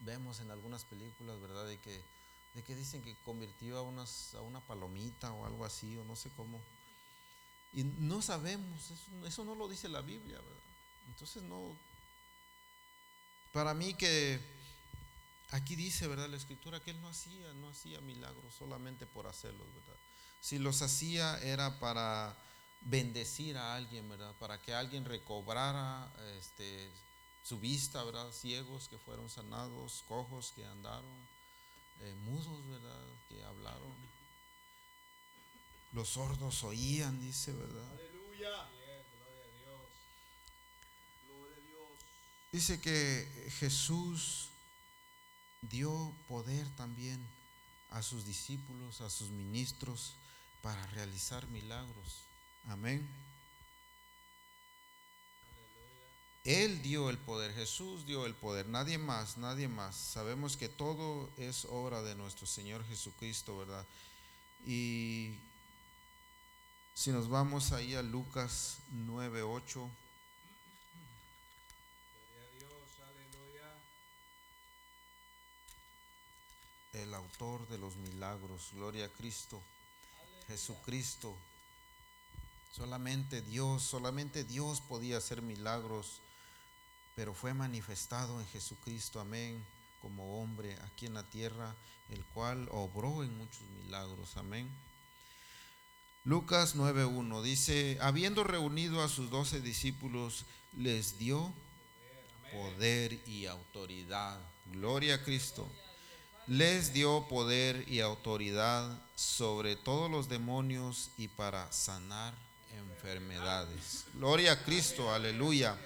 vemos 0.00 0.40
en 0.40 0.50
algunas 0.50 0.84
películas, 0.84 1.40
¿verdad? 1.40 1.66
De 1.66 1.78
que, 1.78 2.02
de 2.54 2.62
que 2.62 2.74
dicen 2.74 3.02
que 3.02 3.16
convirtió 3.24 3.78
a, 3.78 3.80
a 3.80 4.40
una 4.42 4.60
palomita 4.60 5.32
o 5.32 5.46
algo 5.46 5.64
así, 5.64 5.96
o 5.96 6.04
no 6.04 6.16
sé 6.16 6.30
cómo. 6.36 6.60
Y 7.72 7.84
no 7.84 8.20
sabemos, 8.20 8.90
eso, 8.90 9.26
eso 9.26 9.44
no 9.44 9.54
lo 9.54 9.68
dice 9.68 9.88
la 9.88 10.02
Biblia, 10.02 10.36
¿verdad? 10.36 10.62
Entonces 11.08 11.42
no, 11.42 11.76
para 13.52 13.74
mí 13.74 13.94
que 13.94 14.40
aquí 15.50 15.76
dice, 15.76 16.06
¿verdad? 16.06 16.28
La 16.28 16.36
escritura 16.36 16.80
que 16.80 16.90
él 16.90 17.00
no 17.00 17.08
hacía, 17.08 17.52
no 17.54 17.68
hacía 17.68 18.00
milagros 18.00 18.54
solamente 18.54 19.06
por 19.06 19.26
hacerlos, 19.26 19.66
¿verdad? 19.74 19.96
Si 20.40 20.58
los 20.58 20.80
hacía 20.82 21.38
era 21.42 21.78
para 21.78 22.36
bendecir 22.80 23.56
a 23.58 23.76
alguien, 23.76 24.08
¿verdad? 24.08 24.34
Para 24.38 24.60
que 24.60 24.74
alguien 24.74 25.04
recobrara 25.04 26.10
este, 26.38 26.90
su 27.42 27.60
vista, 27.60 28.02
¿verdad? 28.02 28.32
Ciegos 28.32 28.88
que 28.88 28.98
fueron 28.98 29.28
sanados, 29.28 30.02
cojos 30.08 30.52
que 30.56 30.64
andaron, 30.64 31.28
eh, 32.02 32.14
mudos, 32.24 32.68
¿verdad? 32.68 33.00
Que 33.28 33.42
hablaron. 33.44 33.94
Los 35.92 36.08
sordos 36.10 36.62
oían, 36.64 37.20
dice, 37.20 37.52
¿verdad? 37.52 37.90
Aleluya. 37.92 38.68
Dice 42.52 42.78
que 42.82 43.50
Jesús 43.60 44.50
dio 45.62 46.14
poder 46.28 46.68
también 46.76 47.26
a 47.88 48.02
sus 48.02 48.26
discípulos, 48.26 49.00
a 49.00 49.08
sus 49.08 49.30
ministros, 49.30 50.12
para 50.60 50.86
realizar 50.88 51.46
milagros. 51.48 52.24
Amén. 52.66 53.08
Él 56.44 56.82
dio 56.82 57.08
el 57.08 57.18
poder, 57.18 57.54
Jesús 57.54 58.04
dio 58.04 58.26
el 58.26 58.34
poder, 58.34 58.66
nadie 58.66 58.98
más, 58.98 59.38
nadie 59.38 59.68
más. 59.68 59.94
Sabemos 59.94 60.56
que 60.56 60.68
todo 60.68 61.30
es 61.36 61.66
obra 61.66 62.02
de 62.02 62.16
nuestro 62.16 62.46
Señor 62.46 62.84
Jesucristo, 62.86 63.58
¿verdad? 63.58 63.86
Y 64.66 65.34
si 66.94 67.10
nos 67.10 67.28
vamos 67.28 67.72
ahí 67.72 67.94
a 67.94 68.02
Lucas 68.02 68.78
9:8. 68.92 69.88
el 76.92 77.14
autor 77.14 77.66
de 77.68 77.78
los 77.78 77.96
milagros. 77.96 78.70
Gloria 78.74 79.06
a 79.06 79.08
Cristo. 79.08 79.60
Jesucristo. 80.46 81.34
Solamente 82.72 83.42
Dios, 83.42 83.82
solamente 83.82 84.44
Dios 84.44 84.80
podía 84.80 85.18
hacer 85.18 85.42
milagros, 85.42 86.20
pero 87.14 87.34
fue 87.34 87.54
manifestado 87.54 88.40
en 88.40 88.46
Jesucristo, 88.48 89.20
amén, 89.20 89.64
como 90.00 90.42
hombre 90.42 90.76
aquí 90.84 91.06
en 91.06 91.14
la 91.14 91.22
tierra, 91.22 91.74
el 92.10 92.24
cual 92.26 92.68
obró 92.70 93.22
en 93.22 93.36
muchos 93.36 93.62
milagros, 93.82 94.36
amén. 94.36 94.68
Lucas 96.24 96.76
9.1 96.76 97.42
dice, 97.42 97.98
habiendo 98.00 98.44
reunido 98.44 99.02
a 99.02 99.08
sus 99.08 99.30
doce 99.30 99.60
discípulos, 99.60 100.44
les 100.76 101.18
dio 101.18 101.52
poder 102.52 103.18
y 103.26 103.46
autoridad. 103.46 104.38
Gloria 104.66 105.16
a 105.16 105.24
Cristo. 105.24 105.68
Les 106.46 106.92
dio 106.92 107.26
poder 107.28 107.84
y 107.88 108.00
autoridad 108.00 109.00
sobre 109.14 109.76
todos 109.76 110.10
los 110.10 110.28
demonios 110.28 111.10
y 111.16 111.28
para 111.28 111.70
sanar 111.72 112.34
enfermedades. 112.72 114.04
Gloria 114.14 114.52
a 114.52 114.64
Cristo, 114.64 115.12
aleluya. 115.12 115.76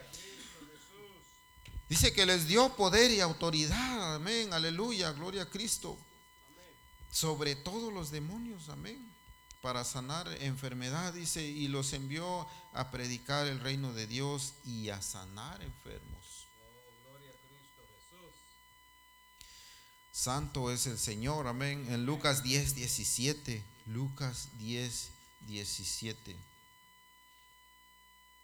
Dice 1.89 2.13
que 2.13 2.27
les 2.27 2.49
dio 2.49 2.75
poder 2.75 3.11
y 3.13 3.21
autoridad, 3.21 4.17
amén, 4.17 4.53
aleluya, 4.53 5.13
gloria 5.13 5.43
a 5.43 5.51
Cristo. 5.51 5.97
Sobre 7.13 7.55
todos 7.55 7.93
los 7.93 8.11
demonios, 8.11 8.69
amén. 8.69 9.13
Para 9.63 9.85
sanar 9.85 10.29
enfermedad, 10.41 11.13
dice, 11.13 11.43
y 11.43 11.69
los 11.69 11.93
envió 11.93 12.47
a 12.73 12.91
predicar 12.91 13.47
el 13.47 13.61
reino 13.61 13.93
de 13.93 14.07
Dios 14.07 14.55
y 14.65 14.89
a 14.91 15.01
sanar 15.01 15.63
enfermos. 15.63 16.47
Santo 20.13 20.73
es 20.73 20.87
el 20.87 20.99
Señor, 20.99 21.47
amén. 21.47 21.87
En 21.89 22.05
Lucas 22.05 22.43
10, 22.43 22.75
17. 22.75 23.63
Lucas 23.87 24.49
10, 24.59 25.11
17. 25.47 26.37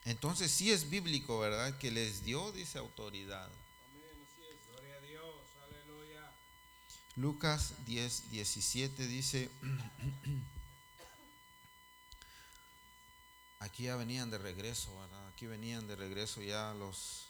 Entonces 0.04 0.50
sí 0.50 0.72
es 0.72 0.90
bíblico, 0.90 1.38
¿verdad? 1.38 1.78
Que 1.78 1.90
les 1.90 2.24
dio, 2.24 2.50
dice, 2.52 2.78
autoridad. 2.78 3.48
Gloria 4.70 4.96
a 4.96 5.00
Dios, 5.00 5.34
aleluya. 5.64 6.30
Lucas 7.16 7.74
10, 7.86 8.30
17 8.30 9.06
dice, 9.06 9.48
aquí 13.60 13.84
ya 13.84 13.96
venían 13.96 14.30
de 14.30 14.38
regreso, 14.38 14.98
¿verdad? 14.98 15.28
Aquí 15.28 15.46
venían 15.46 15.86
de 15.86 15.96
regreso 15.96 16.42
ya 16.42 16.74
los 16.74 17.26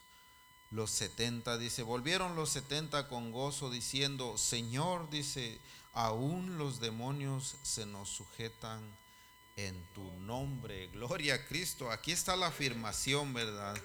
los 0.72 0.90
70, 0.90 1.58
dice, 1.58 1.82
volvieron 1.82 2.34
los 2.34 2.48
70 2.50 3.06
con 3.08 3.30
gozo 3.30 3.70
diciendo, 3.70 4.38
Señor, 4.38 5.10
dice, 5.10 5.60
aún 5.92 6.56
los 6.56 6.80
demonios 6.80 7.56
se 7.62 7.84
nos 7.84 8.08
sujetan 8.08 8.80
en 9.56 9.84
tu 9.94 10.10
nombre. 10.20 10.88
Gloria 10.88 11.34
a 11.34 11.44
Cristo. 11.46 11.90
Aquí 11.90 12.12
está 12.12 12.36
la 12.36 12.48
afirmación, 12.48 13.34
¿verdad? 13.34 13.76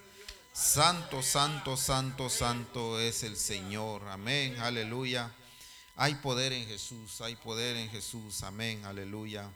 Santo, 0.52 1.22
santo, 1.22 1.76
santo, 1.76 2.28
santo 2.28 2.98
es 3.00 3.22
el 3.22 3.36
Señor. 3.36 4.06
Amén, 4.08 4.56
aleluya. 4.58 5.32
Hay 5.96 6.14
poder 6.16 6.52
en 6.52 6.66
Jesús, 6.66 7.20
hay 7.20 7.36
poder 7.36 7.76
en 7.76 7.90
Jesús. 7.90 8.42
Amén, 8.42 8.84
aleluya. 8.84 9.50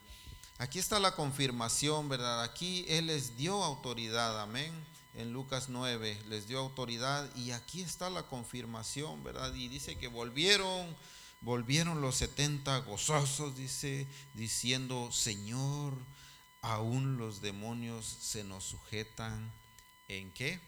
Aquí 0.58 0.78
está 0.78 0.98
la 0.98 1.14
confirmación, 1.14 2.08
¿verdad? 2.08 2.42
Aquí 2.42 2.84
Él 2.88 3.06
les 3.06 3.36
dio 3.36 3.62
autoridad. 3.62 4.40
Amén 4.40 4.72
en 5.14 5.32
Lucas 5.32 5.68
9, 5.68 6.22
les 6.28 6.48
dio 6.48 6.58
autoridad 6.58 7.28
y 7.36 7.50
aquí 7.50 7.82
está 7.82 8.08
la 8.08 8.22
confirmación, 8.24 9.22
¿verdad? 9.22 9.52
Y 9.54 9.68
dice 9.68 9.96
que 9.96 10.08
volvieron, 10.08 10.96
volvieron 11.42 12.00
los 12.00 12.16
70 12.16 12.78
gozosos, 12.78 13.56
dice, 13.56 14.06
diciendo, 14.34 15.10
Señor, 15.12 15.94
aún 16.62 17.18
los 17.18 17.42
demonios 17.42 18.06
se 18.06 18.44
nos 18.44 18.64
sujetan. 18.64 19.52
¿En 20.08 20.30
qué? 20.32 20.60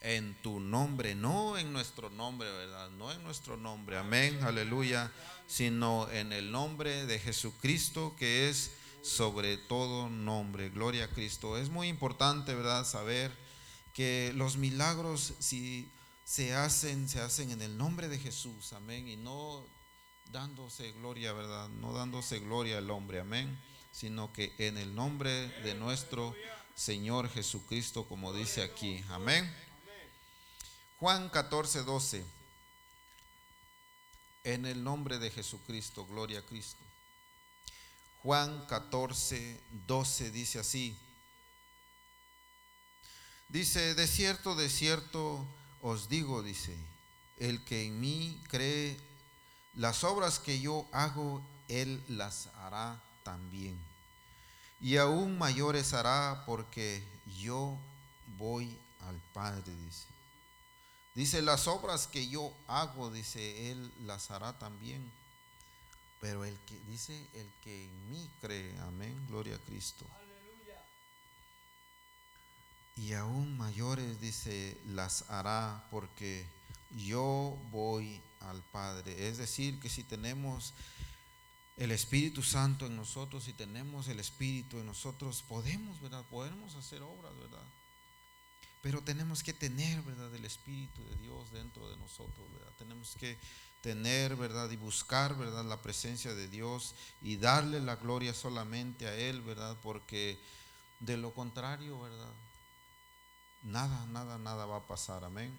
En 0.00 0.34
tu 0.42 0.60
nombre, 0.60 1.14
no 1.14 1.58
en 1.58 1.72
nuestro 1.72 2.10
nombre, 2.10 2.50
¿verdad? 2.50 2.90
No 2.90 3.12
en 3.12 3.22
nuestro 3.22 3.56
nombre, 3.56 3.98
amén, 3.98 4.42
aleluya, 4.42 5.12
sino 5.46 6.10
en 6.10 6.32
el 6.32 6.50
nombre 6.50 7.06
de 7.06 7.18
Jesucristo 7.18 8.16
que 8.18 8.48
es 8.48 8.72
sobre 9.02 9.56
todo 9.56 10.08
nombre. 10.08 10.70
Gloria 10.70 11.04
a 11.04 11.08
Cristo. 11.08 11.56
Es 11.56 11.68
muy 11.68 11.88
importante, 11.88 12.54
¿verdad? 12.54 12.84
Saber 12.84 13.30
que 13.92 14.32
los 14.34 14.56
milagros, 14.56 15.34
si 15.38 15.90
se 16.30 16.54
hacen, 16.54 17.08
se 17.08 17.20
hacen 17.20 17.50
en 17.50 17.60
el 17.60 17.76
nombre 17.76 18.06
de 18.06 18.16
Jesús. 18.16 18.72
Amén. 18.72 19.08
Y 19.08 19.16
no 19.16 19.66
dándose 20.26 20.92
gloria, 20.92 21.32
¿verdad? 21.32 21.68
No 21.68 21.92
dándose 21.92 22.38
gloria 22.38 22.78
al 22.78 22.88
hombre. 22.90 23.18
Amén. 23.18 23.60
Sino 23.90 24.32
que 24.32 24.54
en 24.58 24.78
el 24.78 24.94
nombre 24.94 25.48
de 25.64 25.74
nuestro 25.74 26.36
Señor 26.76 27.28
Jesucristo, 27.30 28.06
como 28.06 28.32
dice 28.32 28.62
aquí. 28.62 29.04
Amén. 29.08 29.52
Juan 31.00 31.30
14, 31.30 31.82
12. 31.82 32.24
En 34.44 34.66
el 34.66 34.84
nombre 34.84 35.18
de 35.18 35.32
Jesucristo, 35.32 36.06
gloria 36.06 36.38
a 36.38 36.46
Cristo. 36.46 36.84
Juan 38.22 38.66
14, 38.66 39.60
12 39.84 40.30
dice 40.30 40.60
así. 40.60 40.96
Dice, 43.48 43.96
de 43.96 44.06
cierto, 44.06 44.54
de 44.54 44.70
cierto 44.70 45.44
os 45.82 46.08
digo, 46.08 46.42
dice, 46.42 46.76
el 47.38 47.64
que 47.64 47.86
en 47.86 48.00
mí 48.00 48.40
cree, 48.48 48.96
las 49.74 50.04
obras 50.04 50.38
que 50.38 50.60
yo 50.60 50.86
hago, 50.92 51.42
él 51.68 52.02
las 52.08 52.48
hará 52.58 53.00
también. 53.22 53.78
Y 54.80 54.96
aún 54.96 55.38
mayores 55.38 55.92
hará 55.92 56.44
porque 56.46 57.06
yo 57.40 57.78
voy 58.38 58.76
al 59.06 59.16
Padre, 59.32 59.74
dice. 59.84 60.06
Dice, 61.14 61.42
las 61.42 61.66
obras 61.66 62.06
que 62.06 62.28
yo 62.28 62.52
hago, 62.66 63.10
dice, 63.10 63.70
él 63.70 63.92
las 64.06 64.30
hará 64.30 64.58
también 64.58 65.10
pero 66.20 66.44
el 66.44 66.56
que 66.60 66.78
dice, 66.80 67.26
el 67.34 67.50
que 67.64 67.84
en 67.84 68.10
mí 68.10 68.30
cree, 68.42 68.78
amén, 68.80 69.26
gloria 69.26 69.56
a 69.56 69.58
Cristo. 69.58 70.04
Y 73.00 73.14
aún 73.14 73.56
mayores, 73.56 74.20
dice, 74.20 74.78
las 74.88 75.24
hará 75.30 75.86
porque 75.90 76.44
yo 77.06 77.58
voy 77.70 78.20
al 78.40 78.62
Padre. 78.62 79.28
Es 79.28 79.38
decir, 79.38 79.80
que 79.80 79.88
si 79.88 80.04
tenemos 80.04 80.74
el 81.78 81.92
Espíritu 81.92 82.42
Santo 82.42 82.84
en 82.84 82.96
nosotros, 82.96 83.44
si 83.44 83.54
tenemos 83.54 84.08
el 84.08 84.20
Espíritu 84.20 84.78
en 84.78 84.84
nosotros, 84.84 85.42
podemos, 85.48 85.98
¿verdad? 86.02 86.26
Podemos 86.28 86.74
hacer 86.74 87.00
obras, 87.00 87.32
¿verdad? 87.40 87.64
Pero 88.82 89.00
tenemos 89.00 89.42
que 89.42 89.54
tener, 89.54 90.02
¿verdad? 90.02 90.34
El 90.34 90.44
Espíritu 90.44 91.02
de 91.08 91.16
Dios 91.16 91.50
dentro 91.52 91.88
de 91.88 91.96
nosotros, 91.96 92.52
¿verdad? 92.52 92.72
Tenemos 92.76 93.16
que 93.18 93.38
tener, 93.80 94.36
¿verdad? 94.36 94.70
Y 94.70 94.76
buscar, 94.76 95.38
¿verdad? 95.38 95.64
La 95.64 95.80
presencia 95.80 96.34
de 96.34 96.48
Dios 96.48 96.94
y 97.22 97.36
darle 97.36 97.80
la 97.80 97.96
gloria 97.96 98.34
solamente 98.34 99.06
a 99.06 99.14
Él, 99.14 99.40
¿verdad? 99.40 99.78
Porque 99.82 100.38
de 100.98 101.16
lo 101.16 101.32
contrario, 101.32 101.98
¿verdad? 101.98 102.34
Nada, 103.62 104.06
nada, 104.06 104.38
nada 104.38 104.66
va 104.66 104.76
a 104.76 104.86
pasar, 104.86 105.24
amén. 105.24 105.56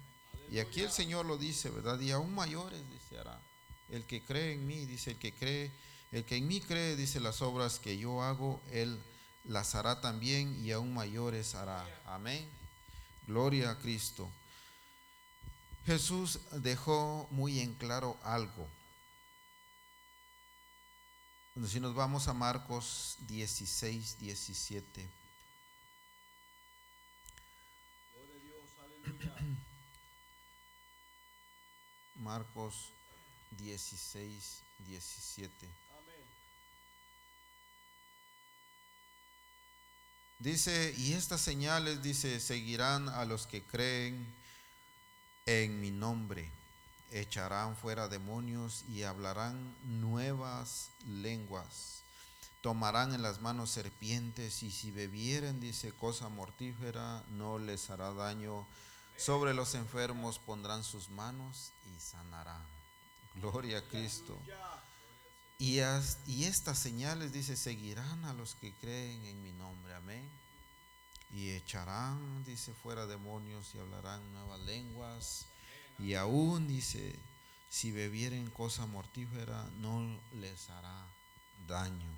Y 0.50 0.60
aquí 0.60 0.82
el 0.82 0.92
Señor 0.92 1.26
lo 1.26 1.38
dice, 1.38 1.70
¿verdad? 1.70 2.00
Y 2.00 2.12
aún 2.12 2.34
mayores, 2.34 2.82
dice, 2.90 3.20
hará. 3.20 3.40
El 3.90 4.06
que 4.06 4.24
cree 4.24 4.54
en 4.54 4.68
mí, 4.68 4.86
dice, 4.86 5.12
el 5.12 5.18
que 5.18 5.34
cree, 5.34 5.72
el 6.12 6.26
que 6.26 6.36
en 6.36 6.48
mí 6.48 6.60
cree, 6.62 6.96
dice, 6.96 7.20
las 7.20 7.42
obras 7.42 7.80
que 7.80 7.98
yo 7.98 8.22
hago, 8.22 8.62
Él 8.72 9.00
las 9.46 9.76
hará 9.76 10.02
también 10.02 10.64
y 10.64 10.72
aún 10.72 10.94
mayores 10.94 11.56
hará. 11.56 11.86
Amén. 12.06 12.48
Gloria 13.28 13.72
a 13.72 13.80
Cristo. 13.80 14.30
Jesús 15.86 16.40
dejó 16.52 17.28
muy 17.32 17.60
en 17.60 17.74
claro 17.74 18.18
algo. 18.24 18.68
Si 21.68 21.80
nos 21.80 21.94
vamos 21.94 22.28
a 22.28 22.34
Marcos 22.34 23.18
16, 23.28 24.20
17. 24.20 25.21
Marcos 32.22 32.90
16, 33.58 34.62
17. 34.88 35.68
Dice, 40.40 40.96
y 40.98 41.14
estas 41.14 41.42
señales, 41.42 42.02
dice, 42.02 42.40
seguirán 42.40 43.10
a 43.10 43.26
los 43.26 43.46
que 43.46 43.62
creen 43.62 44.26
en 45.46 45.80
mi 45.80 45.92
nombre. 45.92 46.50
Echarán 47.12 47.76
fuera 47.76 48.08
demonios 48.08 48.84
y 48.90 49.04
hablarán 49.04 49.76
nuevas 49.84 50.90
lenguas. 51.08 52.02
Tomarán 52.62 53.14
en 53.14 53.22
las 53.22 53.42
manos 53.42 53.72
serpientes 53.72 54.64
y 54.64 54.72
si 54.72 54.92
bebieren, 54.92 55.60
dice, 55.60 55.92
cosa 55.92 56.30
mortífera, 56.30 57.24
no 57.32 57.60
les 57.60 57.90
hará 57.90 58.12
daño. 58.14 58.66
Sobre 59.22 59.54
los 59.54 59.76
enfermos 59.76 60.40
pondrán 60.40 60.84
sus 60.84 61.10
manos 61.10 61.74
y 61.96 62.00
sanarán. 62.00 62.66
Gloria 63.36 63.78
a 63.78 63.82
Cristo. 63.84 64.36
Y, 65.60 65.78
y 66.26 66.46
estas 66.46 66.80
señales, 66.80 67.32
dice, 67.32 67.56
seguirán 67.56 68.26
a 68.26 68.34
los 68.34 68.56
que 68.56 68.74
creen 68.74 69.24
en 69.26 69.44
mi 69.44 69.52
nombre. 69.52 69.94
Amén. 69.94 70.28
Y 71.36 71.52
echarán, 71.52 72.44
dice, 72.46 72.74
fuera 72.74 73.06
demonios 73.06 73.76
y 73.76 73.78
hablarán 73.78 74.34
nuevas 74.34 74.60
lenguas. 74.62 75.46
Y 76.00 76.16
aún, 76.16 76.68
dice, 76.68 77.16
si 77.70 77.92
bebieren 77.92 78.50
cosa 78.50 78.88
mortífera, 78.88 79.70
no 79.78 80.20
les 80.32 80.68
hará 80.72 81.06
daño. 81.68 82.10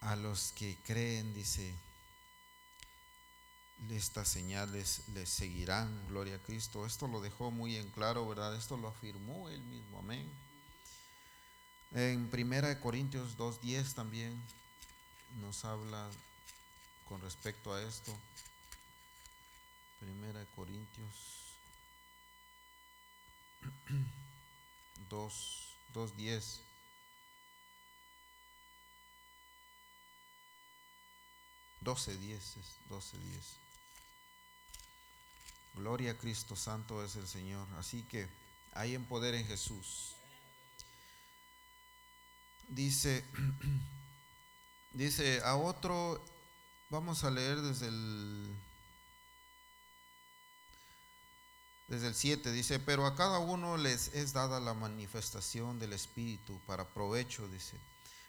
A 0.00 0.14
los 0.14 0.52
que 0.52 0.78
creen, 0.84 1.34
dice, 1.34 1.74
estas 3.90 4.28
señales 4.28 5.02
les 5.14 5.28
seguirán, 5.28 6.06
gloria 6.08 6.36
a 6.36 6.42
Cristo. 6.42 6.86
Esto 6.86 7.06
lo 7.06 7.20
dejó 7.20 7.50
muy 7.50 7.76
en 7.76 7.90
claro, 7.90 8.26
¿verdad? 8.28 8.56
Esto 8.56 8.76
lo 8.76 8.88
afirmó 8.88 9.48
él 9.48 9.62
mismo, 9.62 9.98
amén. 9.98 10.28
En 11.92 12.30
1 12.32 12.80
Corintios 12.80 13.36
2.10 13.36 13.94
también 13.94 14.42
nos 15.40 15.64
habla 15.64 16.10
con 17.08 17.20
respecto 17.20 17.72
a 17.72 17.82
esto. 17.82 18.16
Primera 20.00 20.40
de 20.40 20.46
Corintios 20.56 21.14
2, 25.08 25.76
2.10. 25.94 26.60
Doce 31.80 32.16
diez, 32.16 32.54
doce 32.88 33.18
diez. 33.18 33.63
Gloria 35.74 36.12
a 36.12 36.18
Cristo 36.18 36.56
Santo 36.56 37.04
es 37.04 37.16
el 37.16 37.26
Señor. 37.26 37.66
Así 37.78 38.02
que 38.02 38.28
hay 38.72 38.94
en 38.94 39.04
poder 39.04 39.34
en 39.34 39.46
Jesús. 39.46 40.14
Dice, 42.68 43.24
dice 44.92 45.40
a 45.44 45.56
otro, 45.56 46.24
vamos 46.90 47.24
a 47.24 47.30
leer 47.30 47.60
desde 47.60 47.88
el 47.88 48.56
desde 51.86 52.08
el 52.08 52.14
7 52.14 52.50
dice, 52.50 52.80
pero 52.80 53.06
a 53.06 53.14
cada 53.14 53.38
uno 53.38 53.76
les 53.76 54.08
es 54.14 54.32
dada 54.32 54.58
la 54.58 54.72
manifestación 54.72 55.78
del 55.78 55.92
Espíritu 55.92 56.58
para 56.66 56.88
provecho, 56.88 57.46
dice 57.48 57.76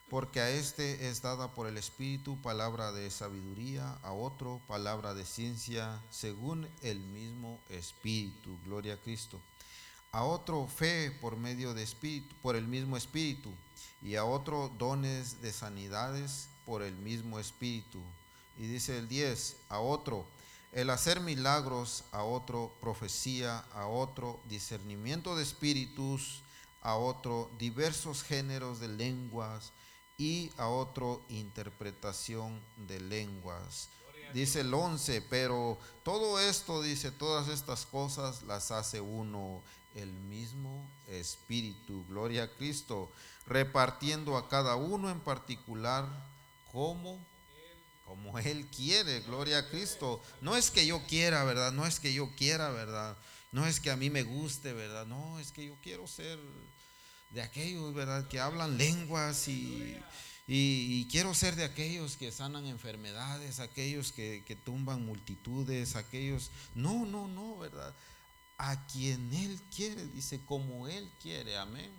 porque 0.10 0.40
a 0.40 0.50
este 0.50 1.10
es 1.10 1.22
dada 1.22 1.54
por 1.54 1.68
el 1.68 1.78
Espíritu 1.78 2.40
palabra 2.42 2.92
de 2.92 3.10
sabiduría, 3.10 3.98
a 4.04 4.12
otro 4.14 4.62
palabra 4.68 5.14
de 5.14 5.26
ciencia, 5.26 6.02
según 6.12 6.68
el 6.82 7.00
mismo 7.00 7.60
Espíritu, 7.70 8.58
gloria 8.66 8.94
a 8.94 8.98
Cristo. 8.98 9.40
A 10.12 10.24
otro 10.24 10.68
fe 10.68 11.12
por 11.22 11.38
medio 11.38 11.74
de 11.74 11.84
Espíritu, 11.84 12.36
por 12.42 12.56
el 12.56 12.68
mismo 12.68 12.98
Espíritu, 12.98 13.52
y 14.02 14.16
a 14.16 14.26
otro 14.26 14.72
dones 14.78 15.42
de 15.42 15.52
sanidades 15.52 16.50
por 16.66 16.84
el 16.84 16.96
mismo 16.96 17.40
Espíritu. 17.40 18.00
Y 18.58 18.68
dice 18.68 18.98
el 18.98 19.08
10, 19.08 19.58
a 19.70 19.80
otro 19.80 20.26
el 20.76 20.90
hacer 20.90 21.22
milagros, 21.22 22.04
a 22.12 22.24
otro 22.24 22.70
profecía, 22.82 23.60
a 23.74 23.88
otro 23.88 24.42
discernimiento 24.50 25.38
de 25.38 25.44
espíritus, 25.44 26.42
a 26.82 26.96
otro 26.96 27.50
diversos 27.58 28.24
géneros 28.24 28.82
de 28.82 28.90
lenguas 28.90 29.72
y 30.18 30.52
a 30.58 30.68
otro 30.68 31.22
interpretación 31.30 32.62
de 32.88 33.00
lenguas. 33.00 33.90
Dice 34.34 34.62
el 34.62 34.74
11, 34.74 35.22
pero 35.30 35.78
todo 36.04 36.40
esto, 36.40 36.82
dice, 36.82 37.12
todas 37.12 37.48
estas 37.48 37.86
cosas 37.86 38.44
las 38.44 38.72
hace 38.72 39.00
uno, 39.00 39.62
el 39.94 40.12
mismo 40.12 40.90
Espíritu, 41.08 42.06
gloria 42.10 42.44
a 42.44 42.52
Cristo, 42.52 43.10
repartiendo 43.48 44.36
a 44.36 44.50
cada 44.50 44.76
uno 44.76 45.10
en 45.10 45.20
particular 45.20 46.06
como 46.72 47.20
como 48.06 48.38
él 48.38 48.68
quiere, 48.68 49.22
gloria 49.22 49.58
a 49.58 49.70
Cristo. 49.70 50.22
No 50.40 50.56
es 50.56 50.70
que 50.70 50.86
yo 50.86 51.02
quiera, 51.08 51.44
¿verdad? 51.44 51.72
No 51.72 51.86
es 51.86 52.00
que 52.00 52.14
yo 52.14 52.30
quiera, 52.36 52.70
¿verdad? 52.70 53.18
No 53.52 53.66
es 53.66 53.80
que 53.80 53.90
a 53.90 53.96
mí 53.96 54.10
me 54.10 54.24
guste, 54.24 54.74
¿verdad? 54.74 55.06
No, 55.08 55.40
es 55.40 55.52
que 55.52 55.66
yo 55.66 55.76
quiero 55.82 56.08
ser 56.08 56.40
de 57.30 57.42
aquellos, 57.42 57.94
¿verdad? 57.94 58.28
Que 58.28 58.40
hablan 58.40 58.78
lenguas 58.78 59.48
y, 59.48 59.98
y, 60.48 61.08
quiero 61.10 61.34
ser 61.34 61.56
de 61.56 61.66
aquellos 61.66 62.18
que 62.18 62.32
sanan 62.32 62.66
enfermedades, 62.66 63.60
aquellos 63.60 64.12
que, 64.12 64.44
que 64.46 64.56
tumban 64.56 65.06
multitudes, 65.06 65.96
aquellos... 65.96 66.52
No, 66.76 67.06
no, 67.06 67.28
no, 67.28 67.58
¿verdad? 67.58 67.94
A 68.58 68.86
quien 68.88 69.34
Él 69.34 69.60
quiere, 69.76 70.06
dice, 70.08 70.40
como 70.46 70.88
Él 70.88 71.10
quiere, 71.22 71.58
amén. 71.58 71.92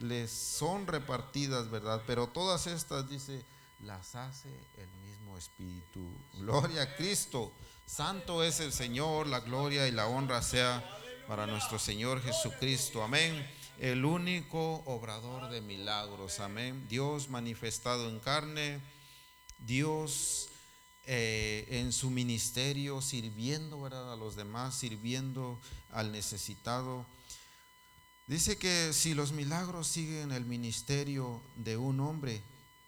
Les 0.00 0.30
son 0.30 0.86
repartidas, 0.86 1.70
¿verdad? 1.70 2.02
Pero 2.06 2.28
todas 2.28 2.66
estas, 2.66 3.08
dice, 3.08 3.44
las 3.80 4.14
hace 4.14 4.48
el 4.76 4.88
mismo 5.08 5.38
Espíritu. 5.38 6.06
Gloria 6.34 6.82
a 6.82 6.96
Cristo. 6.96 7.52
Santo 7.86 8.42
es 8.42 8.60
el 8.60 8.72
Señor, 8.72 9.26
la 9.26 9.40
gloria 9.40 9.88
y 9.88 9.92
la 9.92 10.06
honra 10.06 10.42
sea 10.42 10.84
para 11.26 11.46
nuestro 11.46 11.78
Señor 11.78 12.22
Jesucristo. 12.22 13.02
Amén 13.02 13.46
el 13.78 14.04
único 14.04 14.82
obrador 14.86 15.50
de 15.50 15.60
milagros. 15.60 16.40
Amén. 16.40 16.86
Dios 16.88 17.28
manifestado 17.28 18.08
en 18.08 18.20
carne, 18.20 18.80
Dios 19.58 20.48
eh, 21.06 21.66
en 21.68 21.92
su 21.92 22.10
ministerio, 22.10 23.02
sirviendo 23.02 23.84
a 23.86 24.16
los 24.16 24.36
demás, 24.36 24.74
sirviendo 24.74 25.58
al 25.92 26.12
necesitado. 26.12 27.04
Dice 28.26 28.56
que 28.56 28.92
si 28.92 29.12
los 29.14 29.32
milagros 29.32 29.86
siguen 29.86 30.32
el 30.32 30.46
ministerio 30.46 31.42
de 31.56 31.76
un 31.76 32.00
hombre, 32.00 32.40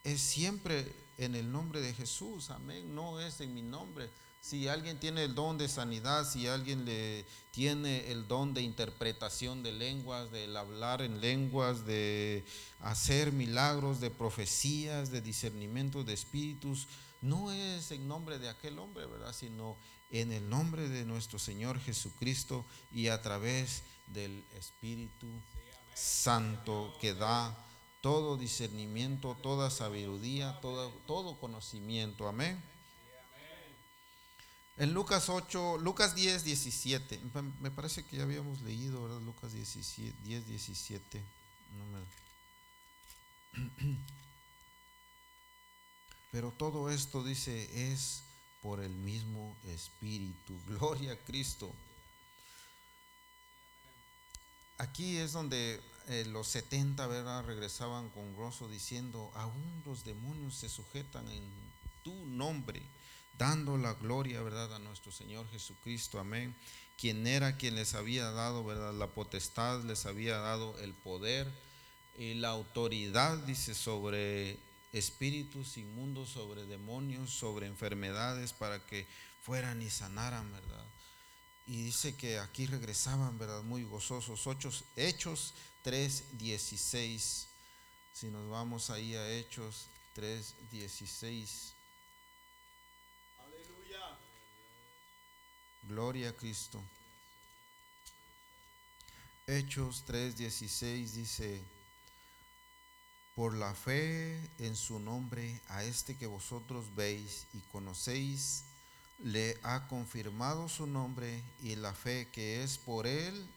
es 0.02 0.20
siempre 0.20 0.90
en 1.18 1.34
el 1.34 1.50
nombre 1.50 1.80
de 1.80 1.92
Jesús, 1.92 2.50
amén, 2.50 2.94
no 2.94 3.20
es 3.20 3.40
en 3.40 3.54
mi 3.54 3.62
nombre. 3.62 4.08
Si 4.46 4.68
alguien 4.68 5.00
tiene 5.00 5.24
el 5.24 5.34
don 5.34 5.58
de 5.58 5.66
sanidad, 5.66 6.24
si 6.24 6.46
alguien 6.46 6.84
le 6.84 7.26
tiene 7.50 8.12
el 8.12 8.28
don 8.28 8.54
de 8.54 8.62
interpretación 8.62 9.64
de 9.64 9.72
lenguas, 9.72 10.30
de 10.30 10.56
hablar 10.56 11.02
en 11.02 11.20
lenguas, 11.20 11.84
de 11.84 12.44
hacer 12.78 13.32
milagros, 13.32 13.98
de 13.98 14.08
profecías, 14.08 15.10
de 15.10 15.20
discernimiento 15.20 16.04
de 16.04 16.14
espíritus, 16.14 16.86
no 17.20 17.50
es 17.50 17.90
en 17.90 18.06
nombre 18.06 18.38
de 18.38 18.48
aquel 18.48 18.78
hombre, 18.78 19.06
¿verdad? 19.06 19.32
Sino 19.32 19.76
en 20.12 20.30
el 20.30 20.48
nombre 20.48 20.88
de 20.88 21.04
nuestro 21.04 21.40
Señor 21.40 21.80
Jesucristo 21.80 22.64
y 22.92 23.08
a 23.08 23.20
través 23.22 23.82
del 24.06 24.44
Espíritu 24.54 25.26
Santo 25.92 26.96
que 27.00 27.14
da 27.14 27.66
todo 28.00 28.36
discernimiento, 28.36 29.36
toda 29.42 29.70
sabiduría, 29.70 30.60
todo, 30.60 30.90
todo 31.08 31.36
conocimiento. 31.40 32.28
Amén. 32.28 32.75
En 34.78 34.92
Lucas 34.92 35.30
8, 35.30 35.78
Lucas 35.78 36.14
10, 36.14 36.44
17. 36.44 37.20
Me 37.60 37.70
parece 37.70 38.04
que 38.04 38.18
ya 38.18 38.24
habíamos 38.24 38.60
leído, 38.60 39.02
¿verdad? 39.04 39.20
Lucas 39.22 39.52
10, 39.52 40.46
17. 40.46 41.22
Pero 46.30 46.50
todo 46.50 46.90
esto 46.90 47.24
dice 47.24 47.90
es 47.90 48.20
por 48.60 48.80
el 48.80 48.90
mismo 48.90 49.56
Espíritu. 49.68 50.60
Gloria 50.66 51.12
a 51.12 51.16
Cristo. 51.16 51.72
Aquí 54.76 55.16
es 55.16 55.32
donde 55.32 55.80
eh, 56.08 56.26
los 56.26 56.48
70, 56.48 57.06
¿verdad? 57.06 57.46
Regresaban 57.46 58.10
con 58.10 58.36
gozo 58.36 58.68
diciendo, 58.68 59.32
aún 59.36 59.82
los 59.86 60.04
demonios 60.04 60.54
se 60.54 60.68
sujetan 60.68 61.26
en 61.30 61.42
tu 62.04 62.12
nombre 62.26 62.82
dando 63.38 63.76
la 63.76 63.94
gloria, 63.94 64.42
¿verdad?, 64.42 64.74
a 64.74 64.78
nuestro 64.78 65.12
Señor 65.12 65.48
Jesucristo, 65.50 66.18
amén. 66.18 66.54
Quien 66.98 67.26
era 67.26 67.56
quien 67.56 67.74
les 67.74 67.94
había 67.94 68.30
dado, 68.30 68.64
¿verdad?, 68.64 68.94
la 68.94 69.08
potestad, 69.08 69.84
les 69.84 70.06
había 70.06 70.38
dado 70.38 70.78
el 70.80 70.94
poder 70.94 71.50
y 72.18 72.34
la 72.34 72.48
autoridad, 72.48 73.36
dice, 73.38 73.74
sobre 73.74 74.58
espíritus 74.92 75.76
inmundos, 75.76 76.30
sobre 76.30 76.64
demonios, 76.64 77.30
sobre 77.30 77.66
enfermedades, 77.66 78.52
para 78.52 78.84
que 78.86 79.06
fueran 79.42 79.82
y 79.82 79.90
sanaran, 79.90 80.50
¿verdad? 80.52 80.84
Y 81.66 81.82
dice 81.84 82.16
que 82.16 82.38
aquí 82.38 82.66
regresaban, 82.66 83.38
¿verdad? 83.38 83.62
Muy 83.62 83.84
gozosos. 83.84 84.46
Hechos, 84.46 84.84
Hechos 84.94 85.52
3, 85.82 86.38
16. 86.38 87.48
Si 88.14 88.26
nos 88.28 88.48
vamos 88.48 88.88
ahí 88.88 89.14
a 89.14 89.30
Hechos 89.30 89.86
3, 90.14 90.54
Gloria 95.88 96.30
a 96.30 96.32
Cristo. 96.32 96.82
Hechos 99.46 100.04
3:16 100.06 101.12
dice, 101.12 101.62
por 103.36 103.54
la 103.54 103.74
fe 103.74 104.40
en 104.58 104.74
su 104.74 104.98
nombre, 104.98 105.60
a 105.68 105.84
este 105.84 106.16
que 106.16 106.26
vosotros 106.26 106.94
veis 106.94 107.46
y 107.52 107.60
conocéis, 107.72 108.64
le 109.18 109.58
ha 109.62 109.86
confirmado 109.88 110.68
su 110.68 110.86
nombre 110.86 111.42
y 111.62 111.76
la 111.76 111.94
fe 111.94 112.28
que 112.32 112.62
es 112.62 112.78
por 112.78 113.06
él 113.06 113.48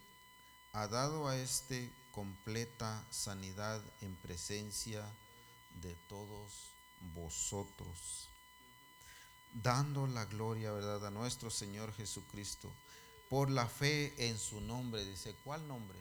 ha 0.74 0.88
dado 0.88 1.28
a 1.28 1.36
este 1.38 1.92
completa 2.12 3.04
sanidad 3.10 3.82
en 4.02 4.15
presencia 4.18 5.04
de 5.82 5.96
todos 6.08 6.70
vosotros, 7.15 8.29
dando 9.54 10.08
la 10.08 10.26
gloria, 10.26 10.72
¿verdad?, 10.72 11.06
a 11.06 11.12
nuestro 11.12 11.50
Señor 11.50 11.94
Jesucristo, 11.94 12.72
por 13.30 13.50
la 13.50 13.68
fe 13.68 14.14
en 14.28 14.38
su 14.38 14.62
nombre. 14.62 15.06
Dice, 15.06 15.36
¿cuál 15.44 15.68
nombre? 15.68 15.98